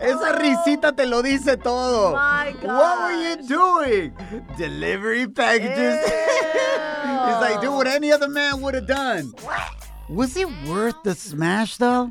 Esa 0.00 0.32
oh. 0.32 0.38
risita 0.38 0.96
te 0.96 1.06
lo 1.06 1.22
dice 1.22 1.56
todo. 1.56 2.08
Oh 2.08 2.12
my 2.12 2.54
What 2.62 2.98
were 3.02 3.16
you 3.20 3.48
doing? 3.48 4.12
Delivery 4.56 5.26
packages. 5.26 6.04
He's 6.08 7.40
like, 7.40 7.60
do 7.60 7.72
what 7.72 7.86
any 7.86 8.12
other 8.12 8.28
man 8.28 8.60
would 8.60 8.74
have 8.74 8.86
done. 8.86 9.32
Was 10.08 10.36
it 10.36 10.48
worth 10.66 11.02
the 11.02 11.14
smash 11.14 11.76
though? 11.76 12.10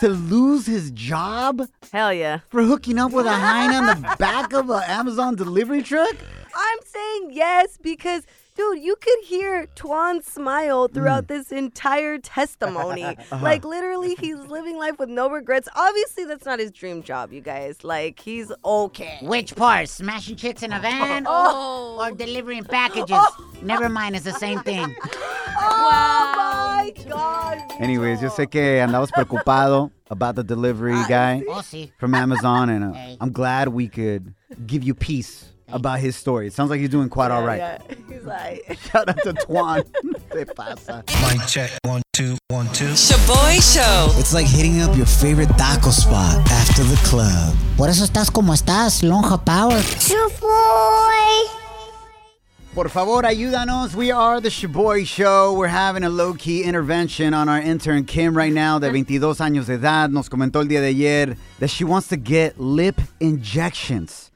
To 0.00 0.08
lose 0.08 0.66
his 0.66 0.90
job 0.90 1.62
Hell 1.92 2.12
yeah. 2.12 2.40
for 2.48 2.62
hooking 2.62 2.98
up 2.98 3.12
with 3.12 3.26
a 3.26 3.32
hyena 3.32 3.76
on 3.76 4.02
the 4.02 4.16
back 4.18 4.52
of 4.52 4.68
an 4.68 4.82
Amazon 4.86 5.36
delivery 5.36 5.82
truck? 5.82 6.16
I'm 6.54 6.78
saying 6.84 7.30
yes 7.32 7.78
because, 7.80 8.24
dude, 8.56 8.82
you 8.82 8.96
could 8.96 9.18
hear 9.24 9.66
Tuan 9.74 10.22
smile 10.22 10.88
throughout 10.88 11.24
mm. 11.24 11.28
this 11.28 11.52
entire 11.52 12.18
testimony. 12.18 13.04
Uh-huh. 13.26 13.42
Like, 13.42 13.64
literally, 13.64 14.14
he's 14.14 14.36
living 14.36 14.78
life 14.78 14.98
with 14.98 15.08
no 15.08 15.28
regrets. 15.28 15.68
Obviously, 15.74 16.24
that's 16.24 16.44
not 16.44 16.58
his 16.60 16.70
dream 16.70 17.02
job, 17.02 17.32
you 17.32 17.40
guys. 17.40 17.82
Like, 17.82 18.20
he's 18.20 18.52
okay. 18.64 19.18
Which 19.22 19.56
part? 19.56 19.88
Smashing 19.88 20.36
chicks 20.36 20.62
in 20.62 20.72
a 20.72 20.78
van 20.78 21.24
Oh. 21.28 21.98
or 22.00 22.12
delivering 22.12 22.64
packages? 22.64 23.10
Oh. 23.10 23.52
Never 23.62 23.88
mind, 23.88 24.14
it's 24.16 24.24
the 24.24 24.32
same 24.32 24.60
thing. 24.60 24.94
Oh 25.58 26.32
my 26.36 26.92
God. 27.08 27.58
Anyways, 27.80 28.20
yo 28.22 28.28
sé 28.28 28.48
que 28.50 28.60
andabas 28.80 29.10
preocupado 29.10 29.90
about 30.10 30.36
the 30.36 30.44
delivery 30.44 30.92
ah, 30.94 31.06
guy 31.08 31.42
Oh, 31.48 31.60
sí. 31.62 31.90
from 31.98 32.14
Amazon, 32.14 32.68
and 32.68 32.84
uh, 32.84 32.92
Hey. 32.92 33.16
I'm 33.20 33.32
glad 33.32 33.68
we 33.68 33.88
could 33.88 34.34
give 34.66 34.84
you 34.84 34.94
peace 34.94 35.52
about 35.68 36.00
his 36.00 36.16
story. 36.16 36.46
It 36.46 36.52
sounds 36.52 36.70
like 36.70 36.80
he's 36.80 36.88
doing 36.88 37.08
quite 37.08 37.30
all 37.30 37.44
right. 37.44 37.58
Yeah, 37.58 37.78
he's 38.08 38.24
like, 38.24 38.78
Shout 38.90 39.08
out 39.08 39.22
to 39.22 39.32
Twan. 39.32 39.84
Te 40.32 40.44
pasa. 40.44 41.04
Mic 41.22 41.46
check. 41.48 41.70
One, 41.84 42.02
two, 42.12 42.36
one, 42.48 42.66
two. 42.72 42.94
Shoboy 42.94 43.58
Show. 43.60 44.18
It's 44.18 44.34
like 44.34 44.46
hitting 44.46 44.80
up 44.80 44.96
your 44.96 45.06
favorite 45.06 45.48
taco 45.56 45.90
spot 45.90 46.36
after 46.50 46.82
the 46.84 46.96
club. 47.04 47.54
Por 47.76 47.88
eso 47.88 48.04
estás 48.04 48.30
como 48.30 48.52
estás, 48.52 49.02
Lonja 49.02 49.44
Power. 49.44 49.80
Shoboy. 49.98 51.52
Por 52.74 52.90
favor, 52.90 53.24
ayúdanos. 53.24 53.94
We 53.94 54.12
are 54.12 54.38
the 54.38 54.50
Shoboy 54.50 55.06
Show. 55.06 55.54
We're 55.54 55.68
having 55.68 56.04
a 56.04 56.10
low-key 56.10 56.62
intervention 56.62 57.32
on 57.32 57.48
our 57.48 57.58
intern 57.58 58.04
Kim 58.04 58.36
right 58.36 58.52
now, 58.52 58.78
de 58.78 58.90
22 58.90 59.40
años 59.40 59.66
de 59.66 59.78
edad. 59.78 60.10
Nos 60.10 60.28
comentó 60.28 60.60
el 60.60 60.68
día 60.68 60.82
de 60.82 60.88
ayer 60.88 61.36
that 61.58 61.70
she 61.70 61.84
wants 61.84 62.08
to 62.08 62.18
get 62.18 62.60
lip 62.60 63.00
injections 63.18 64.30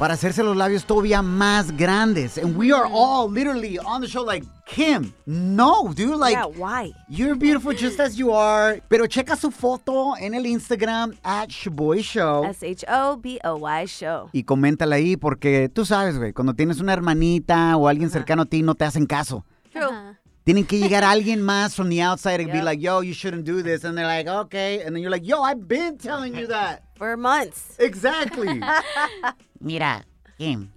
Para 0.00 0.14
hacerse 0.14 0.42
los 0.42 0.56
labios 0.56 0.86
todavía 0.86 1.20
más 1.20 1.76
grandes. 1.76 2.38
And 2.38 2.56
we 2.56 2.72
are 2.72 2.88
all 2.90 3.30
literally 3.30 3.78
on 3.78 4.00
the 4.00 4.08
show 4.08 4.24
like, 4.24 4.46
Kim, 4.64 5.12
no, 5.26 5.92
dude. 5.94 6.16
Like, 6.16 6.32
yeah, 6.32 6.46
why? 6.46 6.92
You're 7.10 7.34
beautiful 7.34 7.74
just 7.74 8.00
as 8.00 8.16
you 8.16 8.32
are. 8.32 8.80
Pero 8.88 9.06
checa 9.06 9.36
su 9.36 9.50
foto 9.50 10.14
en 10.18 10.32
el 10.32 10.46
Instagram 10.46 11.18
at 11.22 11.50
Shaboy 11.50 12.02
Show. 12.02 12.46
S 12.46 12.64
H 12.64 12.82
O 12.88 13.18
B 13.18 13.38
O 13.44 13.58
Y 13.58 13.84
show. 13.86 14.30
y 14.32 14.44
coméntala 14.44 14.96
ahí 14.96 15.18
porque 15.18 15.68
tú 15.68 15.84
sabes, 15.84 16.16
güey, 16.16 16.32
cuando 16.32 16.54
tienes 16.54 16.80
una 16.80 16.94
hermanita 16.94 17.76
o 17.76 17.86
alguien 17.86 18.08
cercano 18.08 18.42
a 18.42 18.46
ti 18.46 18.62
no 18.62 18.74
te 18.74 18.86
hacen 18.86 19.04
caso. 19.04 19.44
True. 19.70 20.16
Tienen 20.44 20.64
que 20.64 20.78
llegar 20.78 21.04
alguien 21.04 21.42
más 21.42 21.74
from 21.74 21.90
the 21.90 22.02
outside 22.02 22.40
and 22.40 22.50
be 22.50 22.62
like, 22.62 22.80
yo, 22.80 23.02
you 23.02 23.12
shouldn't 23.12 23.44
do 23.44 23.62
this. 23.62 23.84
And 23.84 23.98
they're 23.98 24.06
like, 24.06 24.26
okay. 24.26 24.80
And 24.80 24.96
then 24.96 25.02
you're 25.02 25.10
like, 25.10 25.26
yo, 25.26 25.42
I've 25.42 25.68
been 25.68 25.98
telling 25.98 26.34
you 26.34 26.46
that. 26.46 26.84
For 26.96 27.18
months. 27.18 27.76
Exactly. 27.78 28.60
Mira, 29.60 30.06
Kim, 30.38 30.70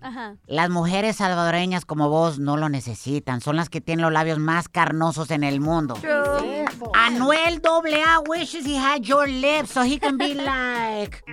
las 0.45 0.69
mujeres 0.69 1.15
salvadoreñas 1.15 1.85
como 1.85 2.09
vos 2.09 2.37
no 2.37 2.57
lo 2.57 2.67
necesitan. 2.67 3.39
Son 3.39 3.55
las 3.55 3.69
que 3.69 3.79
tienen 3.79 4.03
los 4.03 4.11
labios 4.11 4.37
más 4.37 4.67
carnosos 4.67 5.31
en 5.31 5.45
el 5.45 5.61
mundo. 5.61 5.93
True. 5.95 6.65
Anuel 6.93 7.61
AA 7.63 8.21
wishes 8.27 8.65
he 8.65 8.75
had 8.75 9.03
your 9.03 9.27
lips 9.27 9.71
so 9.71 9.83
he 9.83 9.97
can 9.97 10.17
be 10.17 10.33
like. 10.35 11.23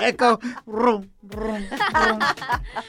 Echo. 0.00 0.38
Rum, 0.66 1.10
rum, 1.22 1.64
rum. 1.92 2.18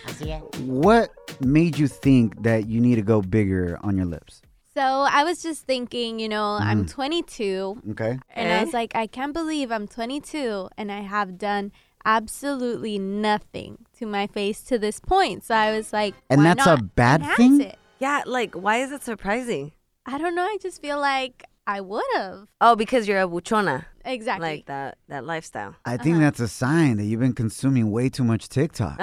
Así 0.06 0.32
es. 0.32 0.44
What 0.68 1.10
made 1.40 1.80
you 1.80 1.88
think 1.88 2.40
that 2.44 2.68
you 2.68 2.80
need 2.80 2.98
to 2.98 3.02
go 3.02 3.22
bigger 3.22 3.80
on 3.82 3.98
your 3.98 4.06
lips? 4.06 4.44
So 4.76 4.82
I 4.82 5.24
was 5.24 5.42
just 5.44 5.66
thinking, 5.66 6.20
you 6.20 6.30
know, 6.30 6.58
I'm 6.62 6.86
Mm. 6.86 6.90
22, 6.92 7.82
Okay. 7.92 8.20
and 8.30 8.52
I 8.52 8.64
was 8.64 8.74
like, 8.74 8.96
I 8.96 9.06
can't 9.08 9.34
believe 9.34 9.72
I'm 9.72 9.88
22 9.88 10.70
and 10.78 10.92
I 10.92 11.02
have 11.02 11.38
done 11.38 11.72
absolutely 12.06 12.98
nothing 12.98 13.86
to 14.00 14.06
my 14.06 14.28
face 14.28 14.62
to 14.64 14.80
this 14.80 15.00
point. 15.00 15.44
So 15.44 15.56
I 15.56 15.72
was 15.76 15.92
like, 15.92 16.16
And 16.30 16.40
why 16.40 16.54
that's 16.54 16.68
a 16.68 16.78
bad 16.78 17.22
enhance 17.22 17.38
thing? 17.38 17.62
It? 17.62 17.78
Yeah, 18.00 18.24
like, 18.26 18.56
why 18.56 18.78
is 18.78 18.92
it 18.92 19.04
surprising? 19.04 19.74
I 20.06 20.18
don't 20.18 20.36
know. 20.36 20.44
I 20.44 20.58
just 20.62 20.82
feel 20.82 21.00
like 21.00 21.44
I 21.68 21.82
would 21.82 22.04
have. 22.16 22.48
Oh, 22.60 22.76
because 22.76 23.08
you're 23.08 23.22
a 23.22 23.28
buchona. 23.28 23.86
Exactly. 24.06 24.48
Like 24.48 24.66
that, 24.66 24.98
that 25.08 25.26
lifestyle. 25.26 25.76
I 25.86 25.98
think 25.98 26.16
uh-huh. 26.16 26.26
that's 26.26 26.40
a 26.40 26.48
sign 26.48 26.98
that 26.98 27.06
you've 27.06 27.20
been 27.20 27.34
consuming 27.34 27.92
way 27.92 28.10
too 28.10 28.24
much 28.24 28.50
TikTok. 28.50 28.98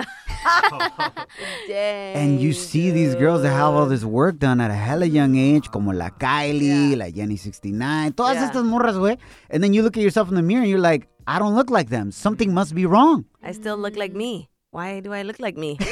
Dang. 1.69 2.17
And 2.17 2.41
you 2.41 2.53
see 2.53 2.91
these 2.91 3.15
girls 3.15 3.43
that 3.43 3.51
have 3.51 3.75
all 3.75 3.87
this 3.87 4.05
work 4.05 4.39
done 4.39 4.61
at 4.61 4.71
a 4.71 4.75
hella 4.75 5.07
young 5.07 5.37
age, 5.37 5.71
como 5.71 5.93
la 5.93 6.11
Kylie, 6.11 6.97
la 6.97 7.11
Jenny 7.11 7.37
69, 7.37 8.13
todas 8.13 8.37
Yeah. 8.37 8.51
estas 8.51 8.65
morras, 8.65 8.97
güey. 8.97 9.19
And 9.51 9.63
then 9.63 9.73
you 9.75 9.83
look 9.83 9.97
at 9.97 10.03
yourself 10.03 10.29
in 10.29 10.35
the 10.35 10.43
mirror 10.43 10.63
and 10.63 10.71
you're 10.71 10.79
like, 10.81 11.09
I 11.27 11.39
don't 11.39 11.55
look 11.55 11.71
like 11.71 11.91
them. 11.91 12.11
Something 12.11 12.55
must 12.55 12.75
be 12.75 12.87
wrong. 12.87 13.25
I 13.43 13.53
still 13.53 13.77
look 13.77 13.97
like 13.97 14.15
me. 14.15 14.49
Why 14.71 15.01
do 15.01 15.13
I 15.13 15.23
look 15.23 15.39
like 15.39 15.57
me? 15.57 15.79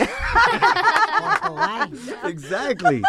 Exactly. 2.25 3.03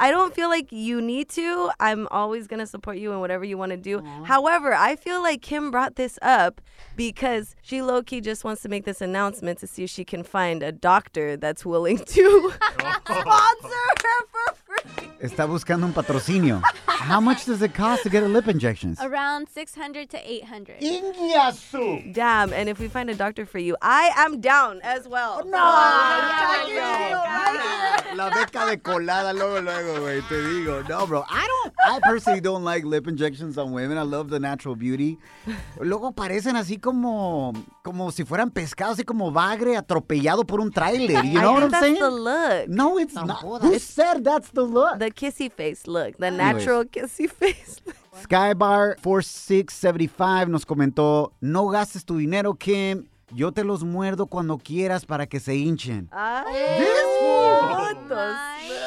I 0.00 0.10
don't 0.10 0.34
feel 0.34 0.48
like 0.48 0.72
you 0.72 1.00
need 1.02 1.28
to. 1.30 1.70
I'm 1.78 2.08
always 2.10 2.46
going 2.46 2.60
to 2.60 2.66
support 2.66 2.96
you 2.96 3.12
in 3.12 3.20
whatever 3.20 3.44
you 3.44 3.58
want 3.58 3.70
to 3.70 3.76
do. 3.76 4.00
However, 4.24 4.72
I 4.74 4.96
feel 4.96 5.22
like 5.22 5.42
Kim 5.42 5.70
brought 5.70 5.96
this 5.96 6.18
up 6.22 6.60
because 6.96 7.54
she 7.60 7.82
low 7.82 8.02
key 8.02 8.20
just 8.22 8.42
wants 8.42 8.62
to 8.62 8.68
make 8.70 8.84
this 8.86 9.00
announcement 9.02 9.58
to 9.60 9.66
see 9.66 9.84
if 9.84 9.90
she 9.90 10.04
can 10.04 10.22
find 10.22 10.62
a 10.62 10.72
doctor 10.72 11.36
that's 11.36 11.66
willing 11.66 11.98
to 11.98 12.52
sponsor 13.04 13.68
her 14.02 14.26
for 14.32 14.54
free. 14.54 15.09
Está 15.20 15.44
buscando 15.46 15.86
un 15.86 15.92
patrocinio. 15.92 16.62
How 16.86 17.20
much 17.20 17.44
does 17.44 17.60
it 17.62 17.74
cost 17.74 18.02
to 18.04 18.08
get 18.10 18.22
a 18.22 18.28
lip 18.28 18.48
injections? 18.48 18.98
Around 19.00 19.48
600 19.48 20.08
to 20.10 20.18
800. 20.18 20.80
Damn, 22.14 22.52
and 22.54 22.68
if 22.68 22.78
we 22.78 22.88
find 22.88 23.10
a 23.10 23.14
doctor 23.14 23.44
for 23.44 23.58
you, 23.58 23.76
I 23.82 24.10
am 24.16 24.40
down 24.40 24.80
as 24.82 25.06
well. 25.06 25.42
No, 25.44 25.58
La 28.16 28.30
beca 28.30 28.66
de 28.66 28.78
colada 28.78 29.32
luego, 29.32 29.60
luego, 29.60 30.00
güey. 30.00 30.20
Te 30.28 30.34
digo. 30.42 30.82
No, 30.88 31.06
bro. 31.06 31.24
I 31.30 31.46
don't, 31.46 31.74
I 31.86 32.00
personally 32.02 32.40
don't 32.40 32.64
like 32.64 32.84
lip 32.84 33.06
injections 33.06 33.56
on 33.56 33.72
women. 33.72 33.98
I 33.98 34.02
love 34.02 34.30
the 34.30 34.40
natural 34.40 34.74
beauty. 34.74 35.18
Luego 35.80 36.12
parecen 36.12 36.56
así 36.56 36.78
como, 36.80 37.52
como 37.82 38.10
si 38.10 38.24
fueran 38.24 38.50
pescados, 38.50 38.94
así 38.98 39.04
como 39.04 39.30
bagre 39.30 39.76
atropellado 39.76 40.44
por 40.44 40.60
un 40.60 40.70
tráiler. 40.70 41.24
You 41.24 41.40
know 41.40 41.52
I 41.56 41.60
what 41.60 41.62
I'm 41.62 41.70
think 41.70 41.72
that's 41.72 41.82
saying? 41.82 42.00
the 42.00 42.10
look. 42.10 42.68
No, 42.68 42.98
it's 42.98 43.14
not. 43.14 43.42
Who 43.62 43.78
said 43.78 44.24
that's 44.24 44.50
the 44.50 44.62
look? 44.64 44.98
The 44.98 45.09
kissy 45.12 45.50
face 45.50 45.86
look. 45.86 46.16
The 46.18 46.26
Anyways. 46.26 46.54
natural 46.54 46.84
kissy 46.84 47.28
face 47.40 47.80
look. 47.86 47.96
Skybar4675 48.28 50.48
nos 50.48 50.64
comentó, 50.64 51.32
no 51.40 51.68
gastes 51.68 52.04
tu 52.04 52.16
dinero, 52.18 52.54
Kim. 52.54 53.06
Yo 53.32 53.52
te 53.52 53.62
los 53.62 53.84
muerdo 53.84 54.26
cuando 54.26 54.58
quieras 54.58 55.06
para 55.06 55.24
que 55.26 55.38
se 55.38 55.54
hinchen. 55.54 56.08
Oh 56.12 56.42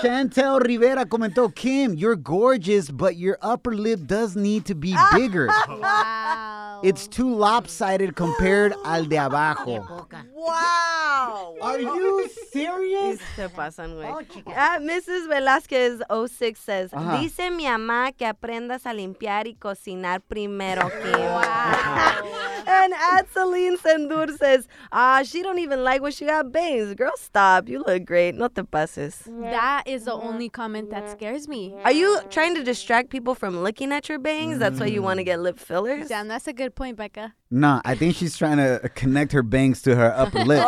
Chantel 0.01 0.59
Rivera 0.59 1.05
comentó, 1.05 1.49
Kim, 1.55 1.93
you're 1.95 2.17
gorgeous, 2.17 2.91
but 2.91 3.15
your 3.15 3.37
upper 3.41 3.73
lip 3.73 4.01
does 4.05 4.35
need 4.35 4.65
to 4.65 4.75
be 4.75 4.93
bigger. 5.13 5.47
Wow. 5.69 6.72
It's 6.83 7.07
too 7.07 7.33
lopsided 7.33 8.13
compared 8.15 8.73
al 8.83 9.05
de 9.07 9.17
abajo. 9.17 9.87
Wow. 10.35 11.55
Are 11.61 11.79
you 11.79 12.27
serious? 12.51 13.21
Se 13.37 13.47
pasan, 13.47 13.95
güey. 13.95 14.11
Ah, 14.55 14.79
Mrs. 14.81 15.27
Velázquez 15.29 16.01
06 16.09 16.59
says, 16.59 16.91
Ajá. 16.93 17.19
dice 17.19 17.49
mi 17.51 17.63
mamá 17.67 18.11
que 18.11 18.25
aprendas 18.25 18.85
a 18.85 18.93
limpiar 18.93 19.47
y 19.47 19.55
cocinar 19.55 20.19
primero, 20.19 20.89
Kim. 21.01 21.13
and 22.67 22.93
at 22.93 23.31
Celine 23.31 23.77
Sendur 23.77 24.35
says, 24.37 24.67
ah, 24.91 25.21
she 25.23 25.41
don't 25.43 25.59
even 25.59 25.83
like 25.83 26.01
when 26.01 26.11
she 26.11 26.25
got 26.25 26.51
bangs. 26.51 26.93
Girl, 26.95 27.11
stop. 27.17 27.67
You 27.67 27.83
look 27.85 28.05
great. 28.05 28.35
No 28.35 28.47
te 28.47 28.63
pases. 28.63 29.23
That 29.27 29.83
is 29.85 30.05
the 30.05 30.13
only 30.13 30.49
comment 30.49 30.89
that 30.91 31.09
scares 31.09 31.47
me. 31.47 31.73
Are 31.83 31.91
you 31.91 32.19
trying 32.29 32.55
to 32.55 32.63
distract 32.63 33.09
people 33.09 33.35
from 33.35 33.61
looking 33.63 33.91
at 33.91 34.09
your 34.09 34.19
bangs? 34.19 34.59
That's 34.59 34.79
why 34.79 34.87
you 34.87 35.01
want 35.01 35.17
to 35.19 35.23
get 35.23 35.39
lip 35.39 35.59
fillers? 35.59 36.07
Damn, 36.09 36.27
that's 36.27 36.47
a 36.47 36.53
good 36.53 36.75
point, 36.75 36.97
Becca. 36.97 37.33
No, 37.51 37.81
I 37.85 37.95
think 37.95 38.15
she's 38.15 38.37
trying 38.37 38.57
to 38.57 38.89
connect 38.95 39.31
her 39.31 39.43
bangs 39.43 39.81
to 39.83 39.95
her 39.95 40.13
upper 40.15 40.39
lip. 40.45 40.65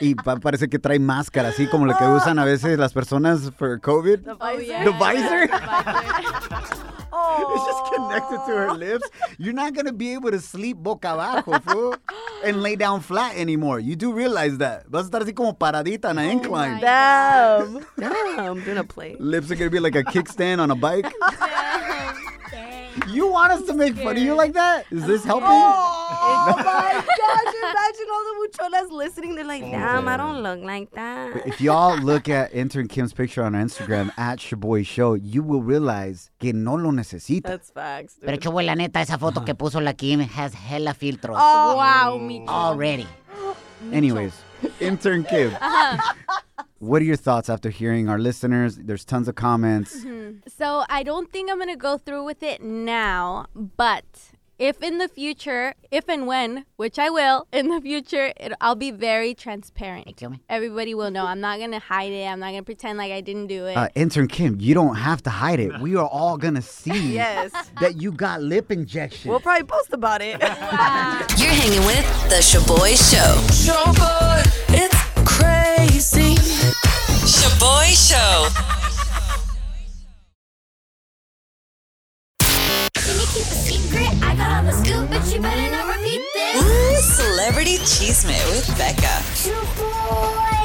Y 0.00 0.14
pa- 0.14 0.36
parece 0.36 0.68
que 0.68 0.78
trae 0.78 0.98
máscara, 0.98 1.50
así 1.50 1.66
como 1.68 1.86
lo 1.86 1.94
que 1.96 2.04
usan 2.04 2.38
a 2.38 2.44
veces 2.44 2.78
las 2.78 2.92
personas 2.92 3.50
for 3.56 3.78
COVID. 3.80 4.20
The 4.24 4.34
visor? 4.34 4.84
The 4.84 4.92
visor? 4.92 5.50
It's 7.54 7.64
just 7.66 7.84
connected 7.94 8.38
to 8.46 8.52
her 8.56 8.72
lips. 8.74 9.08
You're 9.38 9.52
not 9.52 9.74
going 9.74 9.84
to 9.86 9.92
be 9.92 10.14
able 10.14 10.30
to 10.30 10.40
sleep 10.40 10.78
boca 10.78 11.08
abajo, 11.08 11.60
fool, 11.60 11.94
and 12.42 12.62
lay 12.62 12.74
down 12.74 13.00
flat 13.00 13.36
anymore. 13.36 13.80
You 13.80 13.96
do 13.96 14.12
realize 14.12 14.56
that. 14.58 14.86
Vas 14.88 15.04
a 15.06 15.10
estar 15.10 15.22
así 15.22 15.34
como 15.34 15.52
paradita 15.52 16.08
on 16.08 16.18
an 16.18 16.30
incline. 16.30 16.80
Damn. 16.80 17.84
Damn. 17.98 18.38
I'm 18.40 18.64
doing 18.64 18.78
a 18.78 18.84
play. 18.84 19.16
Lips 19.20 19.50
are 19.50 19.56
going 19.56 19.70
to 19.70 19.70
be 19.70 19.78
like 19.80 19.94
a 19.94 20.02
kickstand 20.02 20.58
on 20.60 20.70
a 20.70 20.74
bike. 20.74 21.12
You 23.08 23.26
want 23.28 23.52
us 23.52 23.62
to 23.64 23.72
make 23.74 23.96
fun 23.96 24.16
of 24.18 24.22
you 24.22 24.34
like 24.34 24.52
that? 24.52 24.84
Is 24.90 25.06
this 25.06 25.24
helping? 25.24 25.48
Oh 25.50 25.91
Oh 26.24 26.54
my 26.56 26.62
gosh, 27.18 27.54
imagine 27.62 28.06
all 28.12 28.24
the 28.24 28.36
mucholas 28.38 28.90
listening. 28.92 29.34
They're 29.34 29.44
like, 29.44 29.62
oh, 29.64 29.70
damn, 29.70 30.08
I 30.08 30.16
don't 30.16 30.42
look 30.42 30.60
like 30.60 30.90
that. 30.92 31.46
If 31.46 31.60
y'all 31.60 31.98
look 31.98 32.28
at 32.28 32.54
intern 32.54 32.88
Kim's 32.88 33.12
picture 33.12 33.42
on 33.42 33.54
her 33.54 33.64
Instagram 33.64 34.10
at 34.16 34.38
Shoboy 34.38 34.86
Show, 34.86 35.14
you 35.14 35.42
will 35.42 35.62
realize 35.62 36.30
que 36.38 36.52
no 36.52 36.74
lo 36.74 36.90
necesita. 36.90 37.42
That's 37.44 37.70
facts. 37.70 38.14
Dude. 38.14 38.26
Pero 38.26 38.38
Shoboy, 38.38 38.64
la 38.64 38.74
neta, 38.74 39.00
esa 39.00 39.18
foto 39.18 39.44
que 39.44 39.54
puso 39.54 39.82
la 39.82 39.94
Kim 39.94 40.20
has 40.20 40.54
hella 40.54 40.94
filtros. 40.94 41.36
Oh. 41.36 41.76
Wow, 41.76 42.12
oh. 42.14 42.18
Micho. 42.20 42.48
Already. 42.48 43.06
Anyways, 43.92 44.32
intern 44.80 45.24
Kim, 45.24 45.52
uh-huh. 45.60 46.12
what 46.78 47.02
are 47.02 47.04
your 47.04 47.16
thoughts 47.16 47.50
after 47.50 47.70
hearing 47.70 48.08
our 48.08 48.18
listeners? 48.18 48.76
There's 48.76 49.04
tons 49.04 49.26
of 49.26 49.34
comments. 49.34 50.04
Mm-hmm. 50.04 50.48
So 50.56 50.84
I 50.88 51.02
don't 51.02 51.30
think 51.32 51.50
I'm 51.50 51.58
gonna 51.58 51.76
go 51.76 51.98
through 51.98 52.24
with 52.24 52.42
it 52.42 52.62
now, 52.62 53.46
but 53.54 54.04
if 54.62 54.80
in 54.80 54.98
the 54.98 55.08
future, 55.08 55.74
if 55.90 56.08
and 56.08 56.24
when, 56.24 56.64
which 56.76 56.96
I 56.96 57.10
will 57.10 57.48
in 57.52 57.66
the 57.68 57.80
future, 57.80 58.32
it, 58.36 58.52
I'll 58.60 58.76
be 58.76 58.92
very 58.92 59.34
transparent. 59.34 60.16
kill 60.16 60.30
me. 60.30 60.38
Everybody 60.48 60.94
will 60.94 61.10
know. 61.10 61.26
I'm 61.26 61.40
not 61.40 61.58
gonna 61.58 61.80
hide 61.80 62.12
it. 62.12 62.24
I'm 62.26 62.38
not 62.38 62.50
gonna 62.52 62.62
pretend 62.62 62.96
like 62.96 63.10
I 63.10 63.20
didn't 63.22 63.48
do 63.48 63.66
it. 63.66 63.76
Uh, 63.76 63.88
intern 63.96 64.28
Kim, 64.28 64.60
you 64.60 64.72
don't 64.72 64.94
have 64.94 65.20
to 65.24 65.30
hide 65.30 65.58
it. 65.58 65.80
We 65.80 65.96
are 65.96 66.06
all 66.06 66.36
gonna 66.36 66.62
see 66.62 67.14
Yes. 67.22 67.50
that 67.80 68.00
you 68.00 68.12
got 68.12 68.40
lip 68.40 68.70
injection. 68.70 69.30
We'll 69.32 69.40
probably 69.40 69.64
post 69.66 69.92
about 69.92 70.22
it. 70.22 70.40
You're 70.40 71.56
hanging 71.60 71.84
with 71.84 72.06
The 72.30 72.36
Shoboy 72.38 72.94
Show. 73.10 73.34
Shoboy, 73.66 74.46
it's 74.68 74.94
crazy. 75.28 76.36
Shoboy 77.26 77.88
Show. 78.08 78.81
Ooh, 84.94 85.08
Celebrity 87.00 87.78
Cheesemate 87.78 88.44
with 88.50 88.68
Becca. 88.76 89.22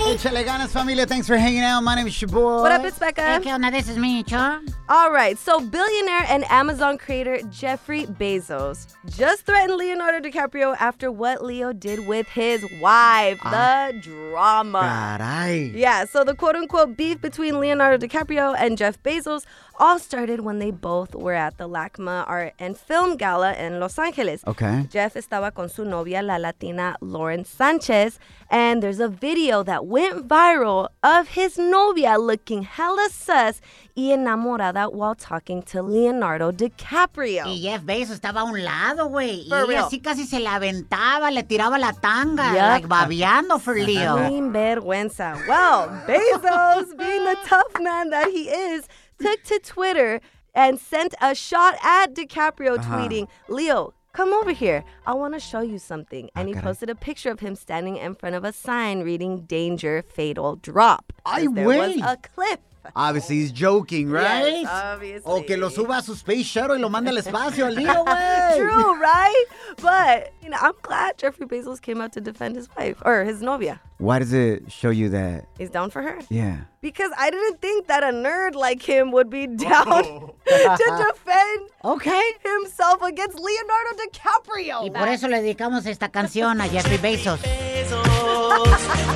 Échale 0.08 0.44
ganas, 0.46 0.72
familia. 0.72 1.06
Thanks 1.06 1.28
for 1.28 1.38
hanging 1.38 1.62
out. 1.62 1.82
My 1.82 1.96
name 1.96 2.08
is 2.08 2.14
Shoboy. 2.14 2.62
what 2.62 2.72
up, 2.72 2.84
it's 2.86 3.00
Becca. 3.00 3.22
Hey, 3.22 3.40
¿Qué 3.40 3.54
onda? 3.54 3.72
This 3.72 3.90
is 3.90 3.98
me, 3.98 4.24
Cho. 4.24 4.60
All 4.90 5.12
right, 5.12 5.38
so 5.38 5.60
billionaire 5.60 6.24
and 6.30 6.50
Amazon 6.50 6.98
creator 6.98 7.42
Jeffrey 7.50 8.06
Bezos 8.06 8.96
just 9.18 9.46
threatened 9.46 9.78
Leonardo 9.78 10.30
DiCaprio 10.30 10.78
after 10.80 11.12
what 11.12 11.44
Leo 11.44 11.74
did 11.74 12.08
with 12.08 12.26
his 12.28 12.66
wife, 12.80 13.38
ah. 13.44 13.90
the 13.92 14.00
drama. 14.00 15.18
Caray. 15.20 15.74
Yeah, 15.76 16.06
so 16.06 16.24
the 16.24 16.36
quote 16.36 16.56
unquote 16.56 16.96
beef 16.96 17.20
between 17.20 17.60
Leonardo 17.60 18.06
DiCaprio 18.08 18.56
and 18.58 18.78
Jeff 18.78 19.02
Bezos 19.04 19.44
all 19.80 20.00
started 20.00 20.42
when 20.42 20.60
they 20.60 20.72
both 20.72 21.14
were 21.16 21.34
at 21.34 21.58
the 21.58 21.68
LACMA 21.68 22.26
Art 22.28 22.54
and 22.60 22.78
Film 22.78 23.16
Gala 23.18 23.54
in 23.54 23.80
Los 23.80 23.98
Angeles. 24.00 24.44
Okay. 24.48 24.88
Jeff 24.90 25.14
estaba 25.16 25.54
con 25.54 25.70
su 25.70 25.86
novia, 25.86 26.22
la 26.22 26.38
latina 26.38 26.96
Lauren 27.02 27.46
Sanchez, 27.46 28.20
and 28.50 28.82
there's 28.82 29.00
a 29.00 29.08
video 29.08 29.64
that 29.64 29.86
went 29.86 30.28
viral 30.28 30.88
of 31.04 31.30
his 31.30 31.58
novia 31.58 32.18
looking 32.18 32.64
hella 32.64 33.08
sus 33.12 33.62
y 33.96 34.12
enamorada 34.14 34.92
while 34.92 35.16
talking 35.16 35.62
to 35.64 35.82
Leonardo 35.82 36.52
DiCaprio. 36.52 37.46
Y 37.46 37.60
Jeff 37.62 37.84
Bezos 37.84 38.20
estaba 38.20 38.42
a 38.42 38.44
un 38.46 38.64
lado, 38.64 39.10
güey. 39.10 39.44
Y 39.46 39.50
For 39.50 39.58
ella 39.60 39.68
real. 39.68 39.86
así 39.86 40.00
casi 40.02 40.26
se 40.26 40.40
la 40.40 40.56
aventaba, 40.56 41.32
le 41.32 41.44
tiraba 41.44 41.78
la 41.80 41.92
tanga, 41.94 42.52
Yup. 42.54 42.62
like 42.62 42.88
babeando 42.88 43.60
for 43.60 43.76
Leo. 43.76 44.18
Sin 44.28 44.52
vergüenza. 44.54 45.36
Well, 45.48 45.90
Bezos, 46.08 46.98
being 46.98 47.24
the 47.26 47.38
tough 47.46 47.80
man 47.82 48.10
that 48.12 48.28
he 48.30 48.50
is, 48.50 48.88
took 49.20 49.44
to 49.44 49.60
Twitter 49.60 50.22
and 50.54 50.80
sent 50.80 51.14
a 51.22 51.36
shot 51.36 51.78
at 51.84 52.14
DiCaprio, 52.14 52.80
uh-huh. 52.80 52.98
tweeting, 52.98 53.28
Leo, 53.48 53.94
come 54.14 54.34
over 54.34 54.52
here. 54.52 54.84
I 55.06 55.14
want 55.14 55.36
to 55.36 55.40
show 55.40 55.62
you 55.62 55.78
something. 55.78 56.30
And 56.36 56.48
he 56.48 56.56
posted 56.56 56.90
a 56.90 56.96
picture 56.96 57.30
of 57.30 57.40
him 57.40 57.56
standing 57.56 57.98
in 57.98 58.16
front 58.16 58.36
of 58.36 58.44
a 58.44 58.52
sign 58.52 59.02
reading, 59.02 59.42
Danger, 59.42 60.02
Fatal 60.02 60.56
Drop. 60.56 61.14
I 61.26 61.48
there 61.54 61.68
was 61.68 61.98
a 61.98 62.18
cliff. 62.18 62.60
Ah, 62.96 63.10
obviously, 63.10 63.38
he's 63.38 63.52
joking, 63.52 64.10
right? 64.10 64.62
Yes, 64.62 64.68
obviously. 64.72 65.32
O 65.32 65.44
que 65.44 65.58
lo 65.58 65.70
suba 65.70 65.98
a 65.98 66.02
su 66.02 66.14
space 66.16 66.46
shuttle 66.46 66.76
y 66.78 66.80
lo 66.82 66.90
manda 66.90 67.12
al 67.12 67.18
espacio 67.18 67.66
al 67.68 67.76
Leo, 67.76 67.94
güey. 68.06 68.58
True, 68.58 69.00
right? 69.00 69.46
But, 69.82 70.32
you 70.42 70.50
know, 70.50 70.58
I'm 70.62 70.74
glad 70.82 71.18
Jeffrey 71.18 71.46
Bezos 71.46 71.82
came 71.82 72.02
out 72.02 72.14
to 72.14 72.22
defend 72.22 72.56
his 72.56 72.68
wife, 72.78 73.02
or 73.06 73.24
his 73.24 73.42
novia. 73.42 73.80
Why 74.00 74.20
does 74.20 74.32
it 74.32 74.72
show 74.72 74.90
you 74.92 75.10
that? 75.10 75.46
He's 75.58 75.70
down 75.72 75.90
for 75.90 76.02
her. 76.02 76.20
Yeah. 76.30 76.62
Because 76.82 77.12
I 77.18 77.30
didn't 77.32 77.60
think 77.62 77.88
that 77.88 78.04
a 78.04 78.08
nerd 78.14 78.54
like 78.56 78.82
him 78.82 79.12
would 79.12 79.30
be 79.30 79.48
down 79.48 80.04
to 80.48 81.04
defend 81.06 81.70
Okay. 81.84 82.24
himself 82.44 83.02
against 83.02 83.40
Leonardo 83.40 84.04
DiCaprio. 84.06 84.84
Y 84.84 84.90
por 84.92 85.08
eso 85.08 85.28
le 85.28 85.42
dedicamos 85.42 85.86
esta 85.88 86.10
canción 86.10 86.62
a 86.62 86.68
Jeffrey 86.70 86.98
Bezos. 87.00 87.40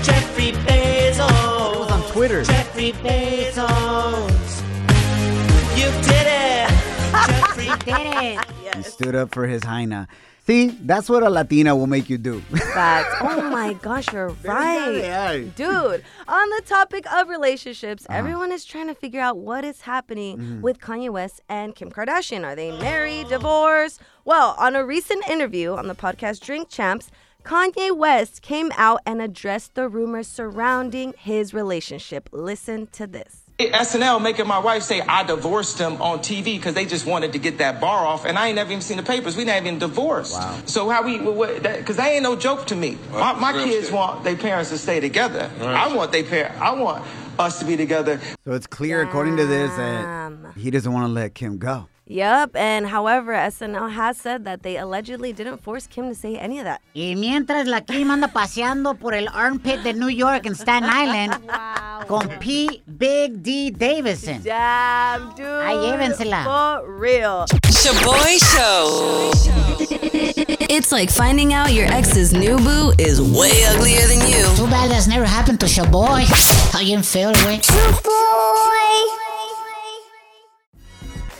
Jeffrey 0.04 0.52
Bezos. 0.66 1.80
was 1.80 1.91
on 1.91 1.91
Twitter. 2.12 2.43
Jeffrey 2.43 2.91
Bezos. 2.91 4.62
You 5.78 5.89
did 6.04 6.28
it. 6.28 6.69
He 7.58 7.86
did 7.86 8.45
it. 8.67 8.76
He 8.76 8.84
stood 8.84 9.15
up 9.15 9.34
for 9.34 9.47
his 9.47 9.63
hyena. 9.63 10.10
See, 10.45 10.67
that's 10.67 11.08
what 11.08 11.24
a 11.24 11.30
Latina 11.30 11.74
will 11.76 11.88
make 11.88 12.10
you 12.10 12.17
do. 12.17 12.41
Facts. 12.41 13.15
Oh 13.21 13.41
my 13.50 13.74
gosh, 13.74 14.12
you're 14.12 14.30
right. 14.43 15.50
Dude, 15.56 16.04
on 16.28 16.50
the 16.50 16.62
topic 16.65 17.06
of 17.13 17.30
relationships, 17.30 18.06
uh-huh. 18.10 18.17
everyone 18.17 18.52
is 18.52 18.65
trying 18.65 18.88
to 18.88 18.95
figure 18.95 19.21
out 19.21 19.38
what 19.38 19.63
is 19.63 19.82
happening 19.82 20.38
mm-hmm. 20.38 20.62
with 20.62 20.80
Kanye 20.80 21.10
West 21.10 21.41
and 21.47 21.76
Kim 21.76 21.91
Kardashian. 21.91 22.43
Are 22.43 22.56
they 22.56 22.71
married, 22.80 23.30
divorced? 23.30 24.02
Well, 24.26 24.56
on 24.58 24.76
a 24.76 24.84
recent 24.84 25.26
interview 25.30 25.76
on 25.76 25.88
the 25.88 25.95
podcast 25.95 26.41
Drink 26.41 26.67
Champs, 26.67 27.12
Kanye 27.44 27.96
West 27.96 28.42
came 28.42 28.72
out 28.76 29.02
and 29.06 29.22
addressed 29.22 29.76
the 29.76 29.88
rumors 29.90 30.28
surrounding 30.28 31.14
his 31.18 31.54
relationship. 31.54 32.30
Listen 32.32 32.88
to 32.88 33.08
this. 33.08 33.42
SNL 33.60 34.22
making 34.22 34.48
my 34.48 34.58
wife 34.58 34.84
say 34.84 35.02
I 35.02 35.24
divorced 35.24 35.78
him 35.78 36.02
on 36.02 36.20
TV 36.20 36.56
because 36.56 36.74
they 36.74 36.86
just 36.86 37.06
wanted 37.06 37.34
to 37.34 37.40
get 37.40 37.60
that 37.60 37.80
bar 37.80 38.06
off, 38.06 38.26
and 38.26 38.38
I 38.38 38.48
ain't 38.48 38.56
never 38.56 38.72
even 38.72 38.82
seen 38.82 38.98
the 38.98 39.04
papers. 39.04 39.38
We 39.38 39.46
not 39.46 39.58
even 39.58 39.78
divorced. 39.78 40.34
Wow. 40.34 40.60
So 40.66 40.90
how 40.90 41.04
we? 41.04 41.20
Because 41.20 41.98
that, 41.98 42.08
ain't 42.08 42.24
no 42.24 42.36
joke 42.36 42.66
to 42.68 42.76
me. 42.76 42.98
my 43.12 43.34
my 43.34 43.54
kids 43.54 43.88
shit. 43.88 43.94
want 43.94 44.24
their 44.24 44.36
parents 44.36 44.72
to 44.72 44.78
stay 44.78 45.00
together. 45.00 45.52
I 45.60 45.94
want 45.94 46.12
their 46.12 46.24
par- 46.24 46.56
I 46.60 46.74
want 46.74 47.06
us 47.38 47.60
to 47.60 47.66
be 47.66 47.78
together. 47.78 48.20
So 48.46 48.54
it's 48.54 48.68
clear, 48.68 49.02
according 49.02 49.38
to 49.38 49.46
this, 49.46 49.70
that 49.76 50.54
he 50.56 50.72
doesn't 50.72 50.92
want 50.92 51.06
to 51.06 51.12
let 51.12 51.36
Kim 51.36 51.58
go. 51.58 51.88
Yep, 52.08 52.56
and 52.58 52.88
however, 52.88 53.32
SNL 53.32 53.92
has 53.94 54.18
said 54.18 54.44
that 54.44 54.64
they 54.64 54.76
allegedly 54.78 55.32
didn't 55.32 55.60
force 55.64 55.88
Kim 55.88 56.10
to 56.10 56.16
say 56.16 56.36
any 56.36 56.60
of 56.60 56.66
that. 56.66 56.82
Y 56.94 57.14
mientras 57.16 57.68
la 57.68 57.80
Kim 57.82 58.12
anda 58.12 58.28
paseando 58.28 59.00
por 59.00 59.14
el 59.14 59.30
armpit 59.30 59.82
de 59.84 59.94
New 59.94 60.10
York 60.10 60.46
en 60.46 60.56
Staten 60.56 60.90
Island 60.90 61.40
Wow. 61.48 62.08
con 62.08 62.28
P. 62.40 62.82
Big 62.98 63.42
D. 63.42 63.72
Davidson. 63.72 64.42
Damn, 64.44 65.34
dude. 65.36 65.46
Ahí 65.64 65.78
llévensela. 65.78 66.44
For 66.44 67.00
real. 67.00 67.46
Shoboy 67.70 68.38
Show. 68.40 69.32
It's 70.70 70.92
like 70.92 71.10
finding 71.12 71.54
out 71.54 71.72
your 71.72 71.86
ex's 71.94 72.34
new 72.34 72.58
boo 72.58 72.92
is 72.98 73.22
way 73.22 73.64
uglier 73.74 74.06
than 74.08 74.20
you. 74.30 74.44
Too 74.58 74.68
bad 74.70 74.90
that's 74.92 75.08
never 75.08 75.26
happened 75.26 75.60
to 75.62 75.66
Shoboy. 75.66 76.26
How 76.74 76.80
you 76.82 77.02
feel, 77.04 77.32
güey? 77.32 77.62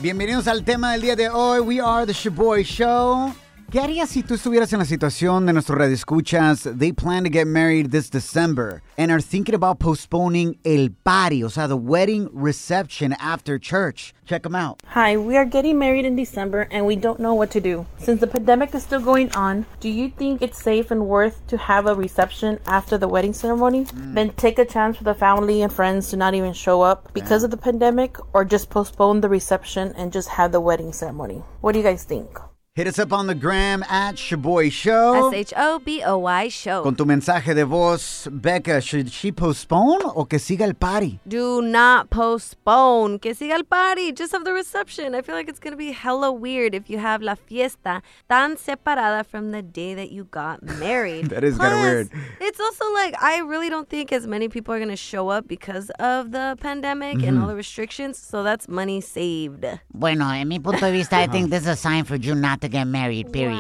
Bienvenidos 0.02 0.48
al 0.48 0.64
tema 0.64 0.94
del 0.94 1.02
día 1.02 1.16
de 1.16 1.30
hoy. 1.30 1.60
We 1.60 1.80
are 1.80 2.08
the 2.08 2.14
Shaboy 2.14 2.64
Show. 2.64 3.36
¿Qué 3.71 3.79
harías 3.79 4.10
si 4.10 4.21
tú 4.21 4.34
estuvieras 4.34 4.73
en 4.73 4.79
la 4.79 4.86
situación 4.86 5.45
de 5.45 5.53
nuestros 5.53 5.77
radioescuchas? 5.77 6.67
They 6.77 6.91
plan 6.91 7.23
to 7.23 7.29
get 7.29 7.47
married 7.47 7.91
this 7.91 8.10
December 8.10 8.81
and 8.97 9.10
are 9.10 9.21
thinking 9.21 9.55
about 9.55 9.79
postponing 9.79 10.57
el 10.65 10.89
party, 11.05 11.41
o 11.41 11.47
sea, 11.47 11.69
the 11.69 11.77
wedding 11.77 12.27
reception 12.34 13.13
after 13.13 13.57
church. 13.57 14.13
Check 14.25 14.43
them 14.43 14.55
out. 14.55 14.81
Hi, 14.88 15.15
we 15.15 15.38
are 15.38 15.45
getting 15.45 15.79
married 15.79 16.03
in 16.03 16.17
December 16.17 16.67
and 16.69 16.86
we 16.86 16.97
don't 16.97 17.21
know 17.21 17.34
what 17.34 17.49
to 17.51 17.62
do. 17.62 17.86
Since 17.97 18.19
the 18.19 18.27
pandemic 18.27 18.75
is 18.75 18.84
still 18.84 18.99
going 18.99 19.31
on, 19.38 19.65
do 19.79 19.88
you 19.88 20.10
think 20.10 20.41
it's 20.41 20.62
safe 20.62 20.91
and 20.91 21.07
worth 21.07 21.41
to 21.47 21.55
have 21.55 21.88
a 21.88 21.95
reception 21.95 22.60
after 22.65 22.97
the 22.97 23.07
wedding 23.07 23.31
ceremony? 23.31 23.86
Mm. 23.86 24.15
Then 24.15 24.29
take 24.31 24.60
a 24.60 24.65
chance 24.65 24.97
for 24.97 25.05
the 25.05 25.15
family 25.15 25.62
and 25.62 25.71
friends 25.71 26.10
to 26.10 26.17
not 26.17 26.34
even 26.34 26.51
show 26.51 26.81
up 26.81 27.13
because 27.13 27.45
of 27.45 27.51
the 27.51 27.57
pandemic 27.57 28.17
or 28.34 28.43
just 28.43 28.69
postpone 28.69 29.21
the 29.21 29.29
reception 29.29 29.93
and 29.95 30.12
just 30.12 30.27
have 30.27 30.51
the 30.51 30.60
wedding 30.60 30.91
ceremony? 30.91 31.41
What 31.62 31.71
do 31.71 31.79
you 31.79 31.86
guys 31.86 32.03
think? 32.03 32.38
Hit 32.73 32.88
us 32.88 32.97
up 32.99 33.12
on 33.12 33.27
the 33.27 33.36
gram 33.36 33.84
at 33.89 34.15
Shoboy 34.15 34.71
Show. 34.71 35.27
S 35.27 35.34
H 35.34 35.53
O 35.57 35.79
B 35.79 36.01
O 36.05 36.17
Y 36.19 36.47
show. 36.47 36.84
Con 36.84 36.95
tu 36.95 37.03
mensaje 37.03 37.53
de 37.53 37.65
voz, 37.65 38.29
Becca, 38.31 38.79
should 38.79 39.12
she 39.12 39.29
postpone 39.29 39.99
o 40.15 40.23
que 40.23 40.39
siga 40.39 40.62
el 40.62 40.73
party? 40.73 41.19
Do 41.27 41.62
not 41.62 42.10
postpone. 42.10 43.19
Que 43.19 43.34
siga 43.34 43.55
el 43.55 43.65
party. 43.65 44.13
Just 44.13 44.31
have 44.31 44.45
the 44.45 44.53
reception. 44.53 45.13
I 45.15 45.21
feel 45.21 45.36
like 45.36 45.49
it's 45.49 45.60
going 45.60 45.73
to 45.73 45.77
be 45.77 45.91
hella 45.91 46.31
weird 46.31 46.73
if 46.73 46.89
you 46.89 46.97
have 46.97 47.21
la 47.21 47.36
fiesta 47.36 48.01
tan 48.29 48.55
separada 48.55 49.25
from 49.25 49.51
the 49.51 49.62
day 49.62 49.93
that 49.93 50.13
you 50.13 50.23
got 50.31 50.63
married. 50.79 51.25
That 51.25 51.43
is 51.43 51.57
kinda 51.57 51.75
weird. 51.75 52.10
It's 52.39 52.62
also 52.62 52.86
like, 52.93 53.21
I 53.21 53.39
really 53.39 53.67
don't 53.69 53.89
think 53.89 54.13
as 54.13 54.25
many 54.25 54.47
people 54.47 54.73
are 54.73 54.79
going 54.79 54.88
to 54.88 54.95
show 54.95 55.27
up 55.27 55.45
because 55.45 55.89
of 55.99 56.31
the 56.31 56.55
pandemic 56.62 57.15
and 57.21 57.36
Mhm. 57.38 57.41
all 57.41 57.47
the 57.49 57.55
restrictions. 57.55 58.17
So 58.17 58.43
that's 58.43 58.69
money 58.69 59.01
saved. 59.01 59.65
Bueno, 59.93 60.29
en 60.31 60.47
mi 60.47 60.57
punto 60.60 60.79
de 60.86 60.93
vista, 60.93 61.17
I 61.17 61.27
think 61.27 61.49
this 61.49 61.63
is 61.63 61.67
a 61.67 61.75
sign 61.75 62.05
for 62.05 62.15
you 62.15 62.34
not 62.34 62.61
to 62.62 62.69
get 62.69 62.86
married, 62.86 63.30
period. 63.32 63.60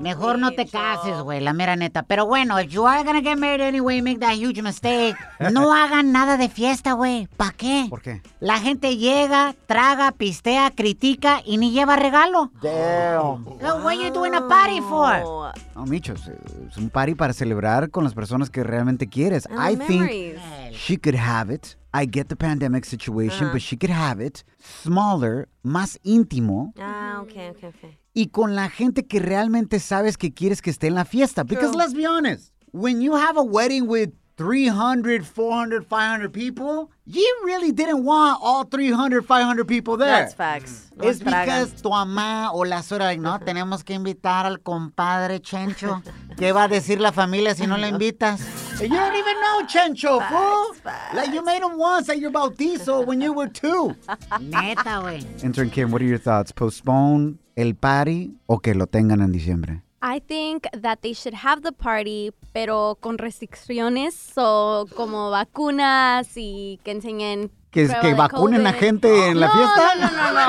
Mejor 0.00 0.38
no 0.38 0.52
te 0.52 0.66
cases, 0.66 1.20
güey, 1.22 1.40
la 1.40 1.52
mera 1.52 1.74
neta. 1.76 2.02
Pero 2.04 2.26
bueno, 2.26 2.58
if 2.60 2.68
you 2.70 2.86
are 2.86 3.02
gonna 3.04 3.20
get 3.20 3.36
married 3.36 3.62
anyway, 3.62 4.00
make 4.00 4.20
that 4.20 4.36
huge 4.36 4.62
mistake. 4.62 5.16
No 5.52 5.72
hagan 5.74 6.12
nada 6.12 6.36
de 6.36 6.48
fiesta, 6.48 6.92
güey. 6.92 7.26
¿Para 7.36 7.50
qué? 7.52 7.86
¿Por 7.90 8.00
qué? 8.02 8.22
La 8.40 8.58
gente 8.58 8.96
llega, 8.96 9.54
traga, 9.66 10.12
pistea, 10.12 10.70
critica 10.70 11.40
y 11.44 11.56
ni 11.58 11.72
lleva 11.72 11.96
regalo. 11.96 12.50
Damn. 12.62 13.44
What 13.82 13.94
you 13.98 14.10
doing 14.12 14.34
a 14.34 14.46
party 14.48 14.80
for? 14.80 15.52
No, 15.74 15.86
Micho, 15.86 16.12
es- 16.14 16.28
es 16.70 16.76
un 16.76 16.90
party 16.90 17.14
para 17.14 17.32
celebrar 17.32 17.90
con 17.90 18.04
las 18.04 18.14
personas 18.14 18.50
que 18.50 18.62
realmente 18.62 19.08
quieres. 19.08 19.46
And 19.46 19.58
I 19.60 19.76
think 19.76 20.38
she 20.72 20.96
could 20.98 21.16
have 21.16 21.52
it. 21.52 21.76
I 21.96 22.06
get 22.10 22.26
the 22.26 22.34
pandemic 22.36 22.84
situation, 22.84 23.44
Uh-huh. 23.46 23.52
but 23.54 23.62
she 23.62 23.76
could 23.76 23.92
have 23.92 24.20
it 24.20 24.42
smaller, 24.82 25.48
más 25.62 25.98
íntimo 26.02 26.72
Ah, 26.76 27.20
okay, 27.22 27.50
okay, 27.50 27.68
okay. 27.68 27.98
Y 28.14 28.28
con 28.28 28.54
la 28.54 28.70
gente 28.70 29.06
que 29.06 29.18
realmente 29.18 29.80
sabes 29.80 30.16
que 30.16 30.32
quieres 30.32 30.62
que 30.62 30.70
esté 30.70 30.86
en 30.86 30.94
la 30.94 31.04
fiesta. 31.04 31.42
Because 31.42 31.72
True. 31.72 31.78
let's 31.78 31.94
be 31.94 32.06
honest, 32.06 32.52
when 32.72 33.02
you 33.02 33.16
have 33.16 33.36
a 33.36 33.42
wedding 33.42 33.88
with 33.88 34.10
300, 34.36 35.24
400, 35.24 35.86
500 35.86 36.32
people, 36.32 36.90
you 37.06 37.42
really 37.44 37.70
didn't 37.70 38.04
want 38.04 38.38
all 38.42 38.64
300, 38.64 39.24
500 39.24 39.64
people 39.64 39.96
there. 39.96 40.08
That's 40.08 40.34
facts. 40.34 40.90
Tragan. 40.98 41.18
because 41.20 41.82
tu 41.82 41.88
mamá 41.88 42.50
o 42.52 42.64
la 42.64 42.82
suegra, 42.82 43.04
like, 43.04 43.20
no, 43.20 43.38
tenemos 43.38 43.84
que 43.84 43.94
invitar 43.94 44.44
al 44.46 44.58
compadre 44.58 45.40
Chencho. 45.40 46.02
¿Qué 46.36 46.52
va 46.52 46.64
a 46.64 46.68
decir 46.68 47.00
la 47.00 47.12
familia 47.12 47.54
si 47.54 47.66
no 47.66 47.76
le 47.76 47.88
invitas? 47.88 48.40
And 48.80 48.90
you 48.90 48.96
don't 48.96 49.14
even 49.14 49.40
know 49.40 49.62
Chencho, 49.68 50.20
fool. 50.28 50.76
Like, 51.14 51.32
you 51.32 51.44
made 51.44 51.62
him 51.62 51.78
once 51.78 52.08
at 52.08 52.18
your 52.18 52.32
bautizo 52.32 53.06
when 53.06 53.20
you 53.20 53.32
were 53.32 53.48
two. 53.48 53.94
Neta, 54.40 55.00
güey. 55.00 55.44
Intern 55.44 55.70
Kim, 55.70 55.92
what 55.92 56.02
are 56.02 56.06
your 56.06 56.18
thoughts? 56.18 56.50
¿Postpone 56.50 57.38
el 57.56 57.74
party 57.74 58.34
o 58.46 58.60
que 58.60 58.74
lo 58.74 58.86
tengan 58.86 59.20
en 59.20 59.32
diciembre? 59.32 59.82
I 60.02 60.20
think 60.20 60.66
that 60.82 60.98
they 61.00 61.14
should 61.14 61.34
have 61.44 61.62
the 61.62 61.72
party, 61.72 62.30
pero 62.52 62.98
con 63.00 63.16
restricciones, 63.16 64.14
so 64.14 64.86
como 64.94 65.30
vacunas 65.30 66.36
y 66.36 66.78
que 66.84 66.90
enseñen. 66.90 67.50
¿Que, 67.74 67.88
que 68.00 68.14
vacunen 68.14 68.66
a 68.66 68.72
gente 68.72 69.28
en 69.28 69.40
la 69.40 69.48
No, 69.48 69.52
fiesta? 69.52 69.94
No, 69.96 70.10
no, 70.10 70.16
no, 70.16 70.32
no. 70.32 70.40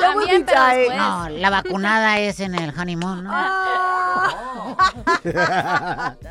También, 0.00 0.44
pero 0.46 0.64
después. 0.64 0.96
No, 0.98 1.28
la 1.28 1.50
vacunada 1.50 2.18
es 2.18 2.40
en 2.40 2.54
el 2.54 2.70
honeymoon, 2.76 3.24
¿no? 3.24 3.32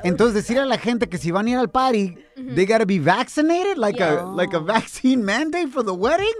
Entonces 0.04 0.36
decir 0.36 0.60
a 0.60 0.66
la 0.66 0.78
gente 0.78 1.08
que 1.08 1.18
si 1.18 1.32
van 1.32 1.48
a 1.48 1.50
ir 1.52 1.58
al 1.58 1.70
party, 1.70 2.18
they 2.56 2.66
gotta 2.66 2.86
be 2.86 3.00
vaccinated, 3.00 3.78
like 3.78 4.02
a 4.02 4.24
like 4.24 4.56
a 4.56 4.60
vaccine 4.60 5.24
mandate 5.24 5.70
for 5.70 5.84
the 5.84 5.94
wedding. 5.94 6.34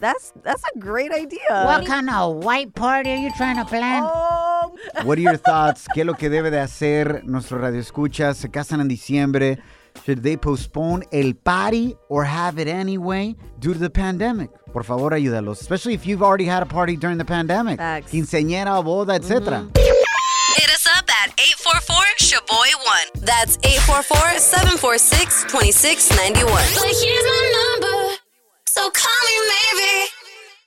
That's 0.00 0.32
that's 0.42 0.62
a 0.74 0.78
great 0.78 1.12
idea. 1.12 1.64
What 1.64 1.86
kind 1.86 2.08
of 2.10 2.44
white 2.44 2.74
party 2.74 3.10
are 3.10 3.18
you 3.18 3.30
trying 3.36 3.56
to 3.56 3.64
plan? 3.64 4.02
What 5.04 5.18
are 5.18 5.22
your 5.22 5.38
thoughts? 5.38 5.86
¿Qué 5.92 6.00
es 6.00 6.06
lo 6.06 6.14
que 6.14 6.28
debe 6.30 6.50
de 6.50 6.60
hacer 6.60 7.22
nuestro 7.24 7.58
radio 7.58 7.80
escuchas? 7.80 8.36
Se 8.36 8.50
casan 8.50 8.80
en 8.80 8.88
diciembre. 8.88 9.58
Should 10.04 10.22
they 10.22 10.36
postpone 10.36 11.04
el 11.12 11.32
party 11.34 11.96
or 12.08 12.24
have 12.24 12.58
it 12.58 12.68
anyway 12.68 13.34
due 13.58 13.72
to 13.72 13.78
the 13.78 13.90
pandemic? 13.90 14.50
Por 14.72 14.82
favor, 14.82 15.10
ayúdalos. 15.10 15.60
Especially 15.60 15.94
if 15.94 16.06
you've 16.06 16.22
already 16.22 16.44
had 16.44 16.62
a 16.62 16.66
party 16.66 16.96
during 16.96 17.18
the 17.18 17.24
pandemic. 17.24 17.80
Quinceañera, 17.80 18.82
boda, 18.84 19.14
etc. 19.14 19.40
Mm-hmm. 19.40 19.70
Hit 20.56 20.70
us 20.70 20.86
up 20.96 21.10
at 21.22 21.36
844-SHOBOY1. 21.36 23.24
That's 23.24 23.56
844-746-2691. 23.58 26.34
But 26.34 26.94
here's 27.02 27.24
my 27.24 27.78
number, 27.80 28.16
so 28.66 28.90
call 28.90 29.20
me 29.26 29.38
maybe. 29.48 30.08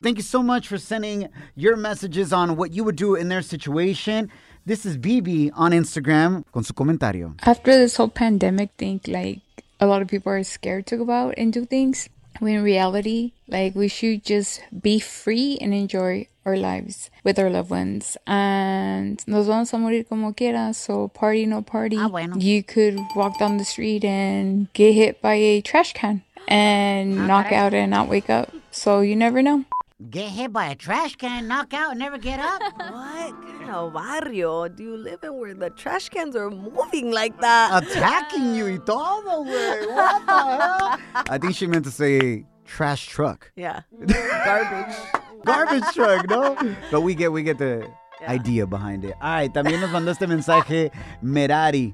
Thank 0.01 0.17
you 0.17 0.23
so 0.23 0.41
much 0.43 0.67
for 0.67 0.77
sending 0.77 1.29
your 1.55 1.75
messages 1.75 2.31
on 2.31 2.55
what 2.55 2.71
you 2.71 2.83
would 2.83 2.95
do 2.95 3.15
in 3.15 3.29
their 3.29 3.41
situation. 3.41 4.29
This 4.69 4.85
is 4.85 4.99
BB 4.99 5.49
on 5.55 5.71
Instagram 5.71 6.43
con 6.53 6.63
su 6.63 6.75
comentario. 6.75 7.33
After 7.41 7.75
this 7.75 7.95
whole 7.95 8.07
pandemic 8.07 8.69
thing, 8.77 9.01
like 9.07 9.39
a 9.79 9.87
lot 9.87 10.03
of 10.03 10.07
people 10.07 10.31
are 10.31 10.43
scared 10.43 10.85
to 10.93 10.97
go 10.97 11.09
out 11.09 11.33
and 11.39 11.51
do 11.51 11.65
things. 11.65 12.07
When 12.37 12.53
in 12.53 12.61
reality, 12.61 13.31
like 13.47 13.73
we 13.73 13.87
should 13.87 14.23
just 14.23 14.61
be 14.69 14.99
free 14.99 15.57
and 15.59 15.73
enjoy 15.73 16.27
our 16.45 16.55
lives 16.55 17.09
with 17.23 17.39
our 17.39 17.49
loved 17.49 17.71
ones. 17.71 18.15
And 18.27 19.17
nos 19.25 19.47
vamos 19.47 19.73
a 19.73 19.77
morir 19.79 20.07
como 20.07 20.33
quiera, 20.33 20.75
so 20.75 21.07
party 21.07 21.47
no 21.47 21.63
party. 21.63 21.97
Ah, 21.97 22.07
you 22.37 22.61
could 22.61 22.99
walk 23.15 23.39
down 23.39 23.57
the 23.57 23.65
street 23.65 24.05
and 24.05 24.71
get 24.73 24.93
hit 24.93 25.19
by 25.19 25.33
a 25.33 25.61
trash 25.61 25.93
can 25.93 26.21
and 26.47 27.17
ah, 27.17 27.25
knock 27.25 27.51
out 27.51 27.73
and 27.73 27.89
not 27.89 28.07
wake 28.07 28.29
up. 28.29 28.53
So 28.69 29.01
you 29.01 29.15
never 29.15 29.41
know. 29.41 29.65
Get 30.07 30.29
hit 30.29 30.53
by 30.53 30.67
a 30.67 30.75
trash 30.75 31.17
can, 31.17 31.49
knock 31.49 31.73
out, 31.73 31.91
and 31.91 31.99
never 31.99 32.17
get 32.17 32.39
up? 32.39 32.61
What 32.79 33.35
kind 33.59 33.69
of 33.69 33.93
barrio 33.93 34.69
do 34.69 34.81
you 34.81 34.95
live 34.95 35.21
in 35.23 35.37
where 35.37 35.53
the 35.53 35.71
trash 35.71 36.07
cans 36.07 36.37
are 36.37 36.49
moving 36.49 37.11
like 37.11 37.37
that? 37.41 37.83
Attacking 37.83 38.55
you 38.55 38.65
y 38.65 38.77
todo, 38.77 39.43
güey. 39.43 39.93
What 39.93 40.25
the 40.25 40.31
hell? 40.31 40.97
I 41.29 41.37
think 41.37 41.53
she 41.53 41.67
meant 41.67 41.83
to 41.83 41.91
say 41.91 42.45
trash 42.63 43.07
truck. 43.07 43.51
Yeah. 43.57 43.81
Garbage. 44.45 44.95
Garbage 45.43 45.93
truck, 45.93 46.29
no? 46.29 46.55
But 46.89 47.01
we 47.01 47.13
get 47.13 47.33
we 47.33 47.43
get 47.43 47.57
the 47.57 47.85
idea 48.25 48.65
behind 48.65 49.03
it. 49.03 49.15
All 49.21 49.29
right, 49.29 49.53
también 49.53 49.81
nos 49.81 49.91
mandó 49.91 50.11
este 50.11 50.27
mensaje 50.27 50.91
Merari. 51.21 51.93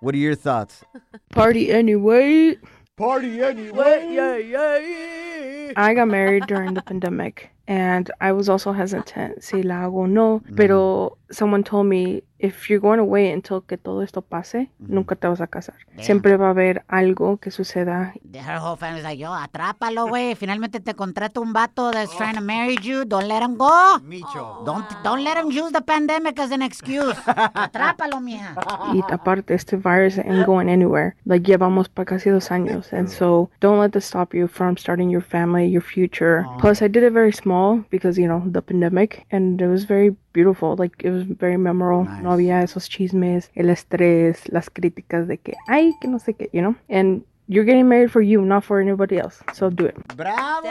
What 0.00 0.16
are 0.16 0.18
your 0.18 0.34
thoughts? 0.34 0.82
Party 1.30 1.70
anyway. 1.70 2.58
Party 2.96 3.40
anyway. 3.40 4.08
Yeah, 4.10 4.36
yeah. 4.38 5.23
I 5.76 5.94
got 5.94 6.08
married 6.08 6.46
during 6.46 6.74
the 6.74 6.82
pandemic 6.82 7.53
and 7.66 8.10
I 8.20 8.32
was 8.32 8.48
also 8.48 8.72
hesitant. 8.72 9.42
Si 9.42 9.62
la 9.62 9.84
hago 9.84 10.02
o 10.02 10.06
no. 10.06 10.42
Mm. 10.48 10.56
Pero 10.56 11.18
someone 11.30 11.64
told 11.64 11.86
me 11.86 12.22
if 12.38 12.68
you're 12.68 12.80
going 12.80 12.98
to 12.98 13.04
wait 13.04 13.32
until 13.32 13.62
que 13.62 13.78
todo 13.78 14.02
esto 14.02 14.20
pase, 14.20 14.68
mm-hmm. 14.80 14.94
nunca 14.94 15.16
te 15.16 15.26
vas 15.26 15.40
a 15.40 15.46
casar. 15.46 15.76
Siempre 15.98 16.36
va 16.36 16.48
a 16.48 16.50
haber 16.50 16.84
algo 16.88 17.38
que 17.38 17.50
suceda. 17.50 18.12
Her 18.34 18.58
whole 18.58 18.76
family's 18.76 19.04
like, 19.04 19.18
yo, 19.18 19.32
atrápalo, 19.32 20.08
güey. 20.08 20.34
Finalmente 20.34 20.80
te 20.80 20.94
contrata 20.94 21.40
un 21.40 21.52
vato 21.52 21.90
that's 21.90 22.12
oh. 22.12 22.18
trying 22.18 22.34
to 22.34 22.42
marry 22.42 22.76
you. 22.82 23.04
Don't 23.04 23.28
let 23.28 23.42
him 23.42 23.56
go. 23.56 23.98
Micho. 24.02 24.58
Oh. 24.60 24.64
Don't, 24.66 24.84
don't 25.02 25.24
let 25.24 25.38
him 25.38 25.50
use 25.50 25.72
the 25.72 25.80
pandemic 25.80 26.38
as 26.38 26.50
an 26.50 26.60
excuse. 26.60 27.16
Atrápalo, 27.26 28.20
mija. 28.20 28.54
Y 28.92 29.00
aparte, 29.10 29.54
este 29.54 29.76
virus 29.76 30.18
ain't 30.18 30.44
going 30.44 30.68
anywhere. 30.68 31.14
Like, 31.24 31.44
llevamos 31.44 31.88
para 31.88 32.04
casi 32.04 32.30
dos 32.30 32.50
años. 32.50 32.92
And 32.92 33.08
mm. 33.08 33.10
so, 33.10 33.48
don't 33.60 33.78
let 33.78 33.92
this 33.92 34.04
stop 34.04 34.34
you 34.34 34.48
from 34.48 34.76
starting 34.76 35.08
your 35.08 35.22
family, 35.22 35.66
your 35.66 35.82
future. 35.82 36.44
Oh. 36.46 36.58
Plus, 36.58 36.82
I 36.82 36.88
did 36.88 37.04
it 37.04 37.12
very 37.12 37.32
small 37.32 37.53
because, 37.90 38.18
you 38.18 38.26
know, 38.28 38.42
the 38.46 38.62
pandemic. 38.62 39.26
And 39.30 39.60
it 39.60 39.68
was 39.68 39.84
very 39.84 40.14
beautiful. 40.32 40.76
Like, 40.76 41.02
it 41.04 41.10
was 41.10 41.22
very 41.22 41.56
memorable. 41.56 42.04
No 42.22 42.30
había 42.30 42.62
esos 42.62 42.88
chismes, 42.88 43.50
el 43.54 43.70
estrés, 43.70 44.48
las 44.52 44.68
críticas 44.70 45.26
de 45.26 45.38
que, 45.38 45.54
ay, 45.68 45.92
que 46.00 46.08
no 46.08 46.18
sé 46.18 46.34
qué, 46.36 46.48
you 46.52 46.60
know? 46.60 46.74
And 46.88 47.22
you're 47.48 47.64
getting 47.64 47.88
married 47.88 48.10
for 48.10 48.22
you, 48.22 48.42
not 48.42 48.64
for 48.64 48.80
anybody 48.80 49.18
else. 49.18 49.42
So, 49.52 49.70
do 49.70 49.86
it. 49.86 49.96
¡Bravo! 50.16 50.68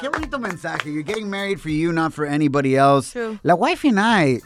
Qué 0.00 0.08
bonito 0.08 0.38
mensaje. 0.38 0.92
You're 0.92 1.02
getting 1.02 1.28
married 1.30 1.60
for 1.60 1.70
you, 1.70 1.92
not 1.92 2.12
for 2.12 2.26
anybody 2.26 2.76
else. 2.76 3.12
True. 3.12 3.38
La 3.42 3.54
wife 3.54 3.84
and 3.84 3.98
I, 3.98 4.40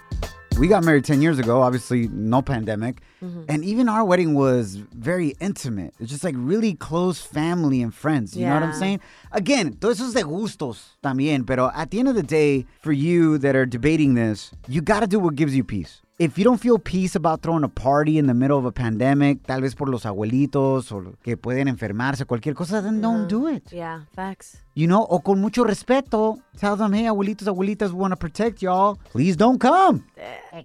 we 0.60 0.68
got 0.68 0.84
married 0.84 1.06
10 1.06 1.22
years 1.22 1.38
ago, 1.38 1.62
obviously, 1.62 2.06
no 2.08 2.42
pandemic. 2.42 3.00
Mhm. 3.22 3.46
And 3.48 3.64
even 3.64 3.88
our 3.88 4.04
wedding 4.04 4.34
was 4.34 4.76
very 4.94 5.34
intimate. 5.40 5.94
It's 5.98 6.10
just 6.10 6.22
like 6.22 6.34
really 6.36 6.74
close 6.74 7.22
family 7.22 7.80
and 7.80 7.94
friends. 7.94 8.36
You 8.36 8.44
know 8.44 8.54
what 8.54 8.62
I'm 8.62 8.74
saying? 8.74 9.00
Again, 9.32 9.78
todo 9.80 9.92
eso 9.92 10.04
es 10.04 10.12
de 10.12 10.22
gustos 10.22 10.98
también. 11.02 11.46
Pero 11.46 11.70
at 11.74 11.90
the 11.90 11.98
end 11.98 12.08
of 12.08 12.14
the 12.14 12.22
day, 12.22 12.66
for 12.82 12.92
you 12.92 13.38
that 13.38 13.56
are 13.56 13.64
debating 13.64 14.14
this, 14.14 14.50
you 14.68 14.82
got 14.82 15.00
to 15.00 15.06
do 15.06 15.18
what 15.18 15.34
gives 15.34 15.56
you 15.56 15.64
peace. 15.64 16.02
If 16.20 16.36
you 16.36 16.44
don't 16.44 16.60
feel 16.60 16.78
peace 16.78 17.16
about 17.16 17.40
throwing 17.40 17.64
a 17.64 17.68
party 17.70 18.18
in 18.18 18.26
the 18.26 18.34
middle 18.34 18.58
of 18.58 18.66
a 18.66 18.72
pandemic, 18.72 19.42
tal 19.46 19.62
vez 19.62 19.74
por 19.74 19.88
los 19.88 20.04
abuelitos 20.04 20.92
o 20.92 21.14
que 21.24 21.38
pueden 21.38 21.66
enfermarse, 21.66 22.26
cualquier 22.26 22.54
cosa, 22.54 22.82
then 22.82 23.00
don't 23.00 23.26
do 23.26 23.44
mm-hmm. 23.44 23.56
it. 23.56 23.72
Yeah, 23.72 24.02
facts. 24.14 24.58
You 24.74 24.86
know, 24.86 25.06
o 25.08 25.20
con 25.20 25.40
mucho 25.40 25.64
respeto, 25.64 26.38
tell 26.58 26.76
them, 26.76 26.92
hey, 26.92 27.04
abuelitos, 27.04 27.48
abuelitas, 27.48 27.92
we 27.92 28.00
want 28.00 28.12
to 28.12 28.18
protect 28.18 28.60
y'all. 28.60 28.98
Please 29.12 29.34
don't 29.34 29.58
come. 29.58 30.04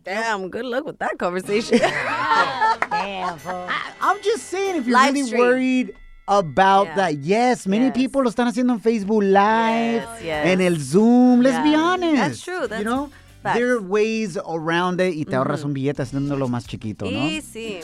Damn, 0.03 0.49
good 0.49 0.65
luck 0.65 0.83
with 0.85 0.99
that 0.99 1.17
conversation. 1.17 1.77
Damn, 2.89 3.39
I'm 4.01 4.21
just 4.21 4.47
saying, 4.47 4.75
if 4.75 4.87
you're 4.87 4.93
Live 4.93 5.13
really 5.13 5.25
stream. 5.25 5.39
worried 5.39 5.95
about 6.27 6.87
Yeah. 6.87 6.95
that, 6.95 7.17
yes, 7.19 7.65
many 7.65 7.91
people 7.91 8.23
lo 8.23 8.29
están 8.29 8.47
haciendo 8.47 8.73
en 8.73 8.81
Facebook 8.81 9.23
Live, 9.23 10.05
yes. 10.21 10.47
en 10.47 10.59
el 10.59 10.81
Zoom. 10.81 11.39
Let's 11.41 11.63
be 11.63 11.73
honest. 11.75 12.15
That's 12.17 12.41
true, 12.43 12.67
that's 12.67 12.83
you 12.83 12.83
know, 12.83 13.09
facts. 13.45 13.57
there 13.57 13.71
are 13.73 13.81
ways 13.81 14.37
around 14.47 14.99
it 14.99 15.15
y 15.15 15.25
te 15.25 15.35
ahorras 15.35 15.63
un 15.63 15.73
billete 15.73 16.01
haciéndolo 16.01 16.47
más 16.47 16.67
chiquito, 16.67 17.05
¿no? 17.05 17.11
Easy. 17.11 17.79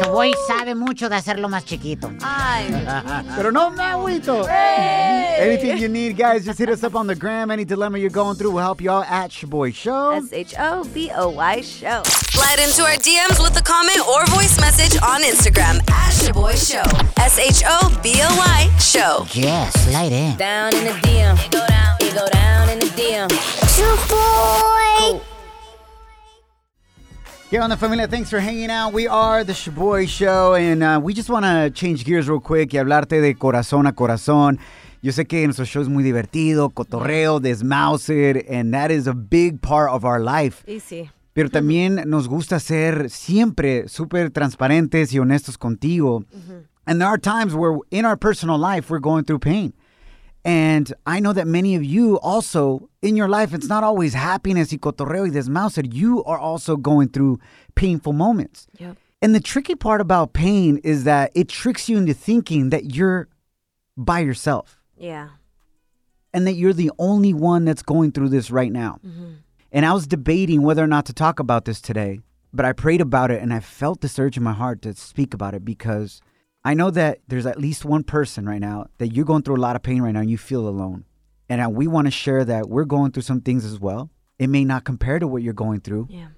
Shoboy 0.00 0.32
sabe 0.46 0.74
mucho 0.74 1.08
de 1.08 1.16
hacerlo 1.16 1.48
más 1.48 1.64
chiquito. 1.64 2.10
Ay. 2.22 2.66
Pero 3.36 3.50
no 3.52 3.70
me 3.70 3.82
agüito. 3.82 4.46
Anything 4.48 5.78
you 5.78 5.88
need, 5.88 6.16
guys, 6.16 6.44
just 6.44 6.58
hit 6.58 6.68
us 6.68 6.82
up 6.84 6.94
on 6.94 7.06
the 7.06 7.14
gram. 7.14 7.50
Any 7.50 7.64
dilemma 7.64 7.98
you're 7.98 8.10
going 8.10 8.36
through, 8.36 8.50
we'll 8.52 8.62
help 8.64 8.80
you 8.80 8.90
out 8.90 9.06
at 9.10 9.30
Shoboy 9.30 9.74
Show. 9.74 10.12
S 10.12 10.32
H 10.32 10.54
O 10.58 10.84
B 10.92 11.10
O 11.14 11.28
Y 11.30 11.60
show. 11.62 12.02
Slide 12.04 12.58
into 12.60 12.82
our 12.82 12.96
DMs 12.96 13.40
with 13.42 13.58
a 13.58 13.62
comment 13.62 14.06
or 14.08 14.24
voice 14.26 14.58
message 14.60 15.00
on 15.02 15.22
Instagram 15.22 15.78
at 15.90 16.12
Shoboy 16.12 16.56
Show. 16.56 16.84
S 17.22 17.38
H 17.38 17.62
O 17.66 18.00
B 18.02 18.14
O 18.22 18.36
Y 18.36 18.76
Show. 18.78 19.26
Yes, 19.32 19.72
slide 19.84 20.12
in. 20.12 20.36
Down 20.36 20.74
in 20.74 20.84
the 20.84 20.90
DM. 20.90 21.44
It 21.44 21.50
go 21.50 21.66
down. 21.66 21.99
It 22.10 22.16
go 22.16 22.26
down 22.32 22.68
in 22.70 22.80
the 22.80 22.86
DM. 22.96 23.28
Shoboy. 23.76 25.20
¿Qué 27.48 27.60
onda, 27.60 27.76
familia? 27.76 28.08
Thanks 28.08 28.28
for 28.30 28.40
hanging 28.40 28.68
out. 28.68 28.92
We 28.92 29.06
are 29.06 29.44
the 29.44 29.52
Shoboy 29.52 30.08
Show, 30.08 30.54
and 30.54 30.82
uh, 30.82 31.00
we 31.00 31.14
just 31.14 31.30
want 31.30 31.44
to 31.44 31.70
change 31.70 32.04
gears 32.04 32.28
real 32.28 32.40
quick 32.40 32.72
y 32.72 32.78
hablarte 32.78 33.20
de 33.20 33.34
corazón 33.36 33.86
a 33.86 33.92
corazón. 33.92 34.58
Yo 35.02 35.12
sé 35.12 35.24
que 35.28 35.44
nuestro 35.44 35.64
show 35.64 35.82
es 35.82 35.88
muy 35.88 36.02
divertido, 36.02 36.70
cotorreo, 36.70 37.38
desmauser, 37.38 38.44
and 38.50 38.74
that 38.74 38.90
is 38.90 39.06
a 39.06 39.14
big 39.14 39.60
part 39.60 39.90
of 39.90 40.04
our 40.04 40.18
life. 40.18 40.64
Easy. 40.66 41.10
Pero 41.32 41.48
también 41.48 42.02
nos 42.06 42.26
gusta 42.26 42.58
ser 42.58 43.08
siempre 43.08 43.86
súper 43.88 44.30
transparentes 44.30 45.12
y 45.12 45.20
honestos 45.20 45.56
contigo. 45.56 46.24
And 46.86 47.00
there 47.00 47.08
are 47.08 47.18
times 47.18 47.54
where 47.54 47.78
in 47.92 48.04
our 48.04 48.16
personal 48.16 48.58
life 48.58 48.90
we're 48.90 48.98
going 48.98 49.22
through 49.24 49.38
pain. 49.38 49.74
And 50.44 50.92
I 51.06 51.20
know 51.20 51.32
that 51.34 51.46
many 51.46 51.74
of 51.74 51.84
you 51.84 52.18
also 52.20 52.88
in 53.02 53.14
your 53.16 53.28
life, 53.28 53.52
it's 53.52 53.68
not 53.68 53.84
always 53.84 54.14
happiness 54.14 54.72
y 54.72 54.78
cotorreo 54.78 55.24
y 55.24 55.30
desmauser. 55.30 55.86
You 55.92 56.24
are 56.24 56.38
also 56.38 56.76
going 56.76 57.08
through 57.10 57.38
painful 57.74 58.12
moments. 58.14 58.66
Yep. 58.78 58.96
And 59.22 59.34
the 59.34 59.40
tricky 59.40 59.74
part 59.74 60.00
about 60.00 60.32
pain 60.32 60.78
is 60.82 61.04
that 61.04 61.30
it 61.34 61.48
tricks 61.48 61.88
you 61.90 61.98
into 61.98 62.14
thinking 62.14 62.70
that 62.70 62.94
you're 62.94 63.28
by 63.98 64.20
yourself 64.20 64.78
Yeah. 64.96 65.28
and 66.32 66.46
that 66.46 66.54
you're 66.54 66.72
the 66.72 66.90
only 66.98 67.34
one 67.34 67.66
that's 67.66 67.82
going 67.82 68.12
through 68.12 68.30
this 68.30 68.50
right 68.50 68.72
now. 68.72 68.98
Mm-hmm. 69.06 69.32
And 69.72 69.84
I 69.84 69.92
was 69.92 70.06
debating 70.06 70.62
whether 70.62 70.82
or 70.82 70.86
not 70.86 71.04
to 71.06 71.12
talk 71.12 71.38
about 71.38 71.66
this 71.66 71.82
today, 71.82 72.20
but 72.52 72.64
I 72.64 72.72
prayed 72.72 73.02
about 73.02 73.30
it 73.30 73.42
and 73.42 73.52
I 73.52 73.60
felt 73.60 74.00
this 74.00 74.18
urge 74.18 74.38
in 74.38 74.42
my 74.42 74.54
heart 74.54 74.80
to 74.82 74.94
speak 74.94 75.34
about 75.34 75.52
it 75.54 75.66
because 75.66 76.22
I 76.64 76.74
know 76.74 76.90
that 76.90 77.20
there's 77.28 77.46
at 77.46 77.58
least 77.58 77.84
one 77.84 78.04
person 78.04 78.44
right 78.46 78.60
now 78.60 78.86
that 78.98 79.08
you're 79.08 79.24
going 79.24 79.42
through 79.42 79.56
a 79.56 79.64
lot 79.64 79.76
of 79.76 79.82
pain 79.82 80.02
right 80.02 80.12
now 80.12 80.20
and 80.20 80.30
you 80.30 80.36
feel 80.38 80.68
alone. 80.68 81.04
And 81.48 81.74
we 81.74 81.86
want 81.86 82.06
to 82.06 82.10
share 82.10 82.44
that 82.44 82.68
we're 82.68 82.84
going 82.84 83.12
through 83.12 83.22
some 83.22 83.40
things 83.40 83.64
as 83.64 83.80
well. 83.80 84.10
It 84.38 84.48
may 84.48 84.64
not 84.64 84.84
compare 84.84 85.18
to 85.18 85.26
what 85.26 85.42
you're 85.42 85.52
going 85.54 85.80
through, 85.80 86.08
Yeah. 86.10 86.28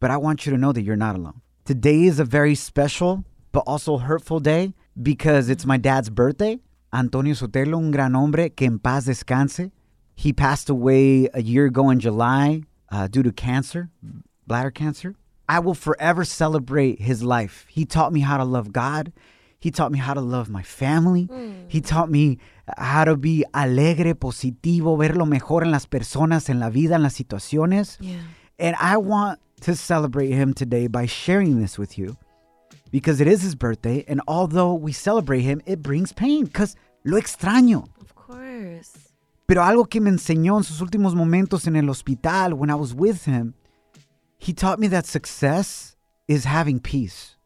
but 0.00 0.10
I 0.10 0.16
want 0.16 0.46
you 0.46 0.52
to 0.52 0.58
know 0.58 0.72
that 0.72 0.82
you're 0.82 0.96
not 0.96 1.16
alone. 1.16 1.40
Today 1.64 2.04
is 2.04 2.18
a 2.20 2.24
very 2.24 2.54
special 2.54 3.24
but 3.52 3.62
also 3.66 3.98
hurtful 3.98 4.40
day 4.40 4.74
because 5.00 5.48
it's 5.48 5.64
my 5.66 5.76
dad's 5.76 6.10
birthday. 6.10 6.58
Antonio 6.92 7.34
Sotelo, 7.34 7.76
un 7.76 7.90
gran 7.90 8.14
hombre, 8.14 8.48
que 8.50 8.66
en 8.66 8.78
paz 8.78 9.06
descanse. 9.06 9.70
He 10.16 10.32
passed 10.32 10.68
away 10.70 11.28
a 11.34 11.42
year 11.42 11.66
ago 11.66 11.90
in 11.90 11.98
July 12.00 12.62
uh, 12.90 13.08
due 13.08 13.22
to 13.22 13.32
cancer, 13.32 13.90
bladder 14.46 14.70
cancer. 14.70 15.14
I 15.48 15.58
will 15.58 15.74
forever 15.74 16.24
celebrate 16.24 17.00
his 17.00 17.22
life. 17.22 17.66
He 17.68 17.84
taught 17.84 18.12
me 18.12 18.20
how 18.20 18.36
to 18.38 18.44
love 18.44 18.72
God. 18.72 19.12
He 19.64 19.70
taught 19.70 19.90
me 19.90 19.98
how 19.98 20.12
to 20.12 20.20
love 20.20 20.50
my 20.50 20.62
family. 20.62 21.26
Mm. 21.26 21.64
He 21.68 21.80
taught 21.80 22.10
me 22.10 22.36
how 22.76 23.06
to 23.06 23.16
be 23.16 23.46
alegre, 23.54 24.14
positivo, 24.14 24.98
ver 24.98 25.16
lo 25.16 25.24
mejor 25.24 25.62
en 25.62 25.70
las 25.70 25.86
personas, 25.86 26.50
en 26.50 26.60
la 26.60 26.68
vida, 26.68 26.96
en 26.96 27.02
las 27.02 27.14
situaciones. 27.14 27.96
And 28.58 28.76
I 28.78 28.98
want 28.98 29.40
to 29.62 29.74
celebrate 29.74 30.32
him 30.32 30.52
today 30.52 30.86
by 30.86 31.06
sharing 31.06 31.62
this 31.62 31.78
with 31.78 31.96
you 31.96 32.18
because 32.90 33.22
it 33.22 33.26
is 33.26 33.40
his 33.40 33.54
birthday. 33.54 34.04
And 34.06 34.20
although 34.28 34.74
we 34.74 34.92
celebrate 34.92 35.40
him, 35.40 35.62
it 35.64 35.82
brings 35.82 36.12
pain 36.12 36.44
because 36.44 36.76
lo 37.02 37.18
extraño. 37.18 37.88
Of 38.02 38.14
course. 38.14 39.14
Pero 39.46 39.62
algo 39.62 39.88
que 39.88 39.98
me 39.98 40.10
enseñó 40.10 40.58
en 40.58 40.64
sus 40.64 40.82
últimos 40.82 41.14
momentos 41.14 41.66
en 41.66 41.76
el 41.76 41.88
hospital 41.88 42.52
when 42.52 42.68
I 42.68 42.74
was 42.74 42.92
with 42.92 43.24
him, 43.24 43.54
he 44.36 44.52
taught 44.52 44.78
me 44.78 44.88
that 44.88 45.06
success 45.06 45.96
is 46.28 46.44
having 46.44 46.80
peace. 46.80 47.38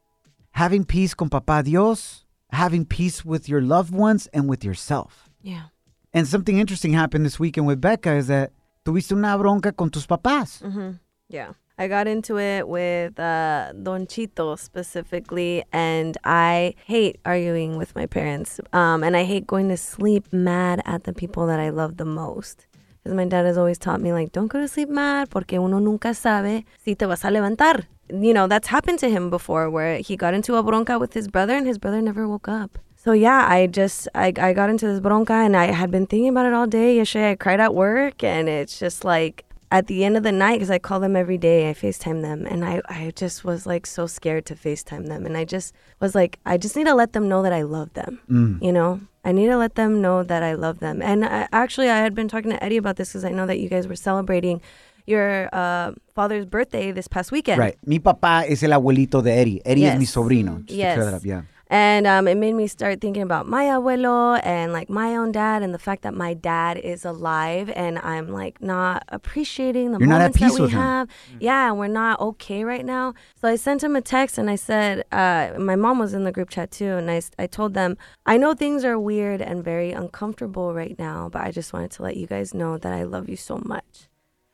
Having 0.59 0.87
peace 0.87 1.15
con 1.15 1.31
Papá 1.31 1.63
Dios, 1.63 2.25
having 2.51 2.85
peace 2.85 3.25
with 3.25 3.49
your 3.49 3.61
loved 3.61 3.95
ones 3.95 4.27
and 4.35 4.49
with 4.49 4.65
yourself. 4.65 5.31
Yeah. 5.41 5.67
And 6.13 6.27
something 6.27 6.59
interesting 6.59 6.95
happened 6.95 7.25
this 7.25 7.39
weekend 7.39 7.69
with 7.69 7.81
Becca 7.81 8.17
is 8.17 8.27
that 8.27 8.51
tuviste 8.85 9.13
una 9.13 9.39
bronca 9.39 9.73
con 9.73 9.89
tus 9.89 10.05
papás. 10.05 10.61
hmm 10.61 10.97
Yeah. 11.29 11.53
I 11.79 11.87
got 11.87 12.09
into 12.09 12.41
it 12.41 12.67
with 12.67 13.21
uh, 13.21 13.73
Don 13.85 14.07
Chito 14.07 14.59
specifically, 14.59 15.63
and 15.73 16.19
I 16.25 16.75
hate 16.87 17.21
arguing 17.25 17.77
with 17.77 17.95
my 17.95 18.07
parents. 18.07 18.59
Um, 18.73 19.05
and 19.05 19.17
I 19.17 19.23
hate 19.23 19.47
going 19.47 19.69
to 19.69 19.77
sleep 19.77 20.33
mad 20.33 20.83
at 20.85 21.05
the 21.05 21.13
people 21.13 21.47
that 21.47 21.61
I 21.61 21.71
love 21.71 21.99
the 21.99 22.05
most. 22.05 22.67
Because 23.09 23.17
my 23.17 23.25
dad 23.25 23.47
has 23.47 23.57
always 23.57 23.79
taught 23.79 24.03
me, 24.03 24.13
like, 24.13 24.33
don't 24.33 24.49
go 24.49 24.61
to 24.61 24.69
sleep 24.69 24.91
mad 24.91 25.31
porque 25.31 25.55
uno 25.55 25.79
nunca 25.79 26.13
sabe 26.13 26.67
si 26.77 26.95
te 26.95 27.07
vas 27.07 27.25
a 27.25 27.31
levantar. 27.31 27.87
You 28.11 28.35
know, 28.35 28.47
that's 28.47 28.69
happened 28.69 28.99
to 28.99 29.09
him 29.09 29.31
before 29.31 29.71
where 29.71 29.97
he 29.97 30.15
got 30.15 30.35
into 30.35 30.57
a 30.57 30.63
bronca 30.63 31.01
with 31.01 31.15
his 31.15 31.27
brother 31.27 31.55
and 31.55 31.67
his 31.67 31.79
brother 31.79 32.03
never 32.03 32.29
woke 32.29 32.49
up. 32.49 32.79
So 32.97 33.13
yeah, 33.13 33.47
I 33.49 33.67
just 33.67 34.09
I, 34.15 34.35
I 34.37 34.53
got 34.53 34.69
into 34.69 34.87
this 34.87 35.01
bronca 35.01 35.33
and 35.33 35.57
I 35.57 35.73
had 35.73 35.91
been 35.91 36.07
thinking 36.07 36.29
about 36.29 36.45
it 36.45 36.53
all 36.53 36.67
day. 36.67 36.97
Yesterday 36.97 37.31
I 37.31 37.37
cried 37.37 37.61
at 37.61 37.75
work 37.75 38.23
and 38.23 38.47
it's 38.47 38.79
just 38.79 39.07
like 39.07 39.47
at 39.71 39.87
the 39.87 40.05
end 40.05 40.17
of 40.17 40.23
the 40.23 40.33
night 40.33 40.55
because 40.57 40.71
I 40.71 40.79
call 40.79 41.01
them 41.01 41.15
every 41.17 41.39
day. 41.39 41.69
I 41.71 41.75
FaceTime 41.75 42.23
them 42.23 42.47
and 42.47 42.65
I 42.65 42.81
I 42.89 43.13
just 43.15 43.45
was 43.45 43.67
like 43.67 43.87
so 43.87 44.07
scared 44.07 44.47
to 44.47 44.55
FaceTime 44.55 45.07
them 45.09 45.27
and 45.27 45.37
I 45.37 45.45
just 45.45 45.75
was 46.01 46.15
like 46.15 46.39
I 46.47 46.57
just 46.57 46.75
need 46.77 46.87
to 46.87 46.95
let 46.95 47.13
them 47.13 47.29
know 47.29 47.43
that 47.43 47.53
I 47.53 47.63
love 47.63 47.93
them. 47.95 48.21
Mm. 48.31 48.63
You 48.63 48.73
know, 48.73 49.01
I 49.25 49.33
need 49.33 49.49
to 49.49 49.59
let 49.59 49.75
them 49.75 50.01
know 50.01 50.23
that 50.23 50.43
I 50.43 50.55
love 50.55 50.79
them. 50.81 51.03
And 51.03 51.25
I, 51.25 51.49
actually, 51.53 51.91
I 51.91 51.99
had 51.99 52.15
been 52.15 52.29
talking 52.29 52.51
to 52.51 52.63
Eddie 52.65 52.79
about 52.79 52.97
this 52.97 53.11
because 53.11 53.25
I 53.25 53.31
know 53.31 53.47
that 53.47 53.59
you 53.59 53.69
guys 53.69 53.87
were 53.87 53.97
celebrating 53.97 54.61
your 55.07 55.49
uh, 55.55 55.93
father's 56.15 56.45
birthday 56.47 56.93
this 56.93 57.09
past 57.09 57.33
weekend. 57.33 57.59
Right. 57.59 57.77
Mi 57.87 57.99
papá 57.99 58.45
es 58.47 58.63
el 58.63 58.71
abuelito 58.73 59.23
de 59.23 59.33
Eddie. 59.33 59.61
Eddie 59.65 59.87
es 59.87 59.99
mi 59.99 60.05
sobrino. 60.07 60.57
Just 60.59 60.69
to 60.69 60.75
Yes. 60.77 60.95
clear 60.95 61.05
that 61.07 61.15
up, 61.15 61.25
yeah. 61.25 61.43
And 61.71 62.07
um, 62.07 62.27
it 62.27 62.37
made 62.37 62.55
me 62.55 62.67
start 62.67 63.01
thinking 63.01 63.23
about 63.23 63.47
my 63.47 63.65
abuelo 63.65 64.41
and 64.43 64.73
like 64.73 64.89
my 64.89 65.17
own 65.17 65.33
dad 65.33 65.63
and 65.63 65.75
the 65.75 65.79
fact 65.79 66.03
that 66.03 66.15
my 66.15 66.33
dad 66.33 66.79
is 66.79 67.05
alive 67.05 67.71
and 67.77 67.99
I'm 67.99 68.29
like 68.29 68.63
not 68.63 69.05
appreciating 69.09 69.93
the 69.93 69.99
You're 69.99 70.09
not 70.09 70.23
at 70.23 70.35
moments 70.35 70.39
peace 70.39 70.53
that 70.53 70.59
we 70.59 70.63
with 70.63 70.73
him. 70.73 70.81
have. 70.81 71.09
Yeah, 71.39 71.69
and 71.69 71.79
we're 71.79 71.89
not 71.89 72.21
okay 72.21 72.65
right 72.65 72.85
now. 72.85 73.13
So 73.35 73.49
I 73.49 73.57
sent 73.57 73.83
him 73.85 73.97
a 73.97 74.01
text 74.01 74.39
and 74.39 74.49
I 74.49 74.57
said, 74.57 75.05
uh, 75.13 75.51
my 75.59 75.77
mom 75.77 75.99
was 75.99 76.15
in 76.15 76.25
the 76.25 76.33
group 76.33 76.49
chat 76.49 76.71
too. 76.71 76.93
And 76.93 77.11
I, 77.11 77.21
I 77.39 77.47
told 77.47 77.75
them, 77.75 77.99
I 78.25 78.39
know 78.39 78.55
things 78.55 78.83
are 78.85 78.99
weird 78.99 79.43
and 79.43 79.63
very 79.63 79.93
uncomfortable 79.93 80.73
right 80.73 80.99
now, 80.99 81.29
but 81.31 81.43
I 81.43 81.51
just 81.51 81.75
wanted 81.75 81.91
to 81.93 82.03
let 82.03 82.17
you 82.17 82.27
guys 82.27 82.55
know 82.55 82.79
that 82.79 82.93
I 82.95 83.03
love 83.03 83.29
you 83.29 83.37
so 83.37 83.61
much. 83.65 84.09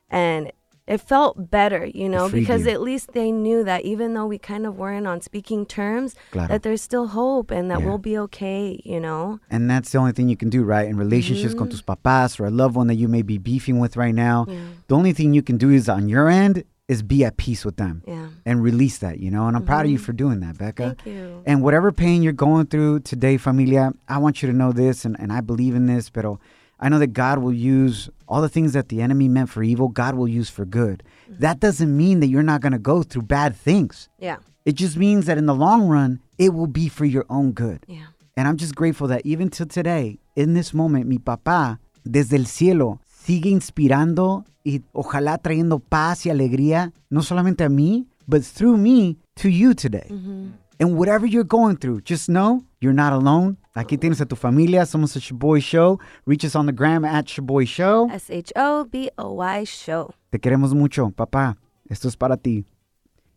And 0.09 0.51
it 0.87 1.01
felt 1.01 1.49
better, 1.49 1.85
you 1.93 2.07
know, 2.07 2.29
because 2.29 2.65
you. 2.65 2.71
at 2.71 2.79
least 2.81 3.13
they 3.13 3.31
knew 3.31 3.63
that 3.63 3.83
even 3.85 4.13
though 4.13 4.27
we 4.27 4.37
kind 4.37 4.65
of 4.67 4.77
weren't 4.77 5.07
on 5.07 5.19
speaking 5.21 5.65
terms, 5.65 6.13
Claro. 6.31 6.47
that 6.49 6.61
there's 6.61 6.81
still 6.81 7.07
hope 7.07 7.49
and 7.49 7.71
that 7.71 7.79
Yeah. 7.79 7.85
we'll 7.87 7.97
be 7.97 8.17
okay, 8.19 8.79
you 8.85 8.99
know? 8.99 9.39
And 9.49 9.67
that's 9.69 9.91
the 9.91 9.97
only 9.97 10.11
thing 10.11 10.29
you 10.29 10.37
can 10.37 10.49
do, 10.49 10.63
right? 10.63 10.87
In 10.87 10.95
relationships 10.97 11.53
Mm-hmm. 11.53 11.59
con 11.59 11.69
tus 11.69 11.81
papás 11.81 12.39
or 12.39 12.45
a 12.45 12.51
loved 12.51 12.75
one 12.75 12.85
that 12.87 12.95
you 12.95 13.07
may 13.07 13.23
be 13.23 13.37
beefing 13.39 13.79
with 13.79 13.97
right 13.97 14.13
now. 14.13 14.45
The 14.87 14.95
only 14.95 15.11
thing 15.13 15.33
you 15.33 15.41
can 15.41 15.57
do 15.57 15.71
is 15.71 15.89
on 15.89 16.07
your 16.07 16.29
end 16.29 16.63
is 16.87 17.01
be 17.01 17.25
at 17.25 17.35
peace 17.37 17.65
with 17.65 17.77
them. 17.77 18.03
Yeah. 18.07 18.27
And 18.45 18.61
release 18.61 18.99
that, 18.99 19.19
you 19.19 19.31
know? 19.31 19.47
And 19.47 19.57
I'm 19.57 19.65
proud 19.65 19.85
of 19.85 19.91
you 19.91 19.97
for 19.97 20.13
doing 20.13 20.39
that, 20.41 20.55
Becca. 20.59 20.95
Thank 21.01 21.05
you. 21.07 21.41
And 21.47 21.63
whatever 21.63 21.91
pain 21.91 22.21
you're 22.21 22.31
going 22.47 22.67
through 22.67 22.99
today, 22.99 23.37
familia, 23.37 23.91
I 24.07 24.19
want 24.19 24.43
you 24.43 24.51
to 24.51 24.55
know 24.55 24.71
this, 24.71 25.03
and, 25.03 25.15
and 25.19 25.33
I 25.33 25.41
believe 25.41 25.73
in 25.73 25.87
this, 25.87 26.11
pero 26.11 26.39
I 26.79 26.89
know 26.89 26.99
that 26.99 27.13
God 27.13 27.39
will 27.39 27.53
use 27.53 28.09
all 28.27 28.41
the 28.41 28.49
things 28.49 28.73
that 28.73 28.89
the 28.89 29.01
enemy 29.01 29.29
meant 29.29 29.49
for 29.49 29.63
evil, 29.63 29.87
God 29.87 30.15
will 30.15 30.27
use 30.27 30.49
for 30.49 30.65
good. 30.65 31.03
Mm-hmm. 31.29 31.41
That 31.41 31.59
doesn't 31.59 31.95
mean 31.95 32.19
that 32.19 32.27
you're 32.27 32.43
not 32.43 32.61
going 32.61 32.73
to 32.73 32.79
go 32.79 33.03
through 33.03 33.23
bad 33.23 33.55
things. 33.55 34.09
Yeah. 34.19 34.37
It 34.65 34.73
just 34.75 34.97
means 34.97 35.27
that 35.27 35.37
in 35.37 35.45
the 35.45 35.53
long 35.53 35.87
run, 35.87 36.19
it 36.37 36.53
will 36.53 36.67
be 36.67 36.89
for 36.89 37.05
your 37.05 37.25
own 37.29 37.51
good. 37.51 37.85
Yeah. 37.87 38.07
And 38.35 38.47
I'm 38.47 38.57
just 38.57 38.75
grateful 38.75 39.07
that 39.07 39.21
even 39.25 39.49
till 39.49 39.67
today, 39.67 40.19
in 40.35 40.53
this 40.53 40.73
moment, 40.73 41.07
mi 41.07 41.19
papá, 41.19 41.79
desde 42.03 42.33
el 42.33 42.45
cielo, 42.45 42.99
sigue 43.07 43.49
inspirando 43.49 44.43
y 44.65 44.81
ojalá 44.93 45.37
trayendo 45.37 45.79
paz 45.79 46.25
y 46.25 46.31
alegría, 46.31 46.91
no 47.09 47.21
solamente 47.21 47.63
a 47.63 47.69
mí, 47.69 48.07
but 48.27 48.43
through 48.43 48.77
me 48.77 49.17
to 49.35 49.49
you 49.49 49.73
today. 49.73 50.07
Mm-hmm. 50.09 50.49
And 50.79 50.97
whatever 50.97 51.25
you're 51.25 51.45
going 51.45 51.77
through, 51.77 52.01
just 52.01 52.27
know 52.27 52.63
you're 52.81 52.91
not 52.91 53.13
alone. 53.13 53.57
Aquí 53.77 53.97
tienes 53.97 54.21
a 54.21 54.25
tu 54.25 54.37
familia. 54.37 54.85
Somos 54.85 55.17
a 55.17 55.19
Shaboy 55.19 55.59
Show. 55.59 55.99
Reach 56.25 56.45
us 56.45 56.55
on 56.55 56.65
the 56.65 56.71
gram 56.71 57.03
at 57.03 57.25
Shaboy 57.25 57.65
Show. 57.65 58.09
S 58.09 58.31
H 58.31 58.53
O 58.55 58.85
B 58.85 59.11
O 59.17 59.43
Y 59.43 59.65
show. 59.65 60.13
Te 60.29 60.39
queremos 60.39 60.73
mucho, 60.73 61.09
papá. 61.09 61.57
Esto 61.89 62.07
es 62.07 62.15
para 62.15 62.37
ti. 62.37 62.65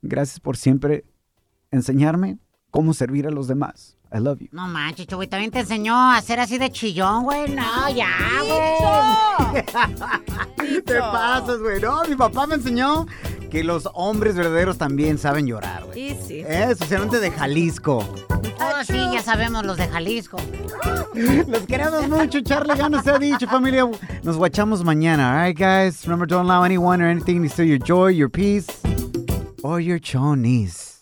Gracias 0.00 0.38
por 0.38 0.56
siempre 0.56 1.04
enseñarme 1.72 2.38
cómo 2.70 2.94
servir 2.94 3.26
a 3.26 3.30
los 3.30 3.48
demás. 3.48 3.96
I 4.12 4.20
love 4.20 4.38
you. 4.38 4.48
No 4.52 4.68
manches, 4.68 5.08
güey, 5.08 5.26
también 5.26 5.50
te 5.50 5.58
enseñó 5.58 6.12
a 6.12 6.22
ser 6.22 6.38
así 6.38 6.56
de 6.56 6.70
chillón, 6.70 7.24
güey. 7.24 7.50
No, 7.50 7.90
ya, 7.90 8.08
güey. 8.46 9.64
Te 10.84 10.98
pasas, 11.00 11.58
güey. 11.58 11.80
No, 11.80 12.04
mi 12.08 12.14
papá 12.14 12.46
me 12.46 12.54
enseñó 12.54 13.06
que 13.50 13.64
los 13.64 13.88
hombres 13.94 14.36
verdaderos 14.36 14.78
también 14.78 15.18
saben 15.18 15.46
llorar, 15.46 15.84
güey. 15.84 16.10
Y 16.10 16.16
sí. 16.26 16.40
Eh, 16.40 16.68
especialmente 16.70 17.20
de 17.20 17.30
Jalisco. 17.30 17.98
Oh, 18.60 18.84
sí, 18.84 18.96
ya 19.12 19.22
sabemos 19.22 19.64
los 19.64 19.76
de 19.76 19.88
Jalisco. 19.88 20.36
Los 21.48 21.62
queremos 21.62 22.08
mucho, 22.08 22.40
Charlie. 22.42 22.76
Ya 22.76 22.88
nos 22.88 23.06
ha 23.06 23.18
dicho, 23.18 23.48
familia. 23.48 23.88
Nos 24.22 24.36
guachamos 24.36 24.84
mañana. 24.84 25.32
All 25.32 25.46
right, 25.46 25.58
guys. 25.58 26.04
Remember, 26.04 26.26
don't 26.26 26.44
allow 26.48 26.62
anyone 26.62 27.02
or 27.02 27.08
anything 27.08 27.42
to 27.42 27.48
steal 27.48 27.66
your 27.66 27.78
joy, 27.78 28.08
your 28.08 28.28
peace, 28.28 28.66
or 29.62 29.80
your 29.80 29.98
chonies. 29.98 31.00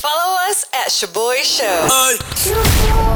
Follow 0.00 0.36
us 0.50 0.66
at 0.74 0.90
Shaboy 0.90 1.42
Show. 1.42 3.15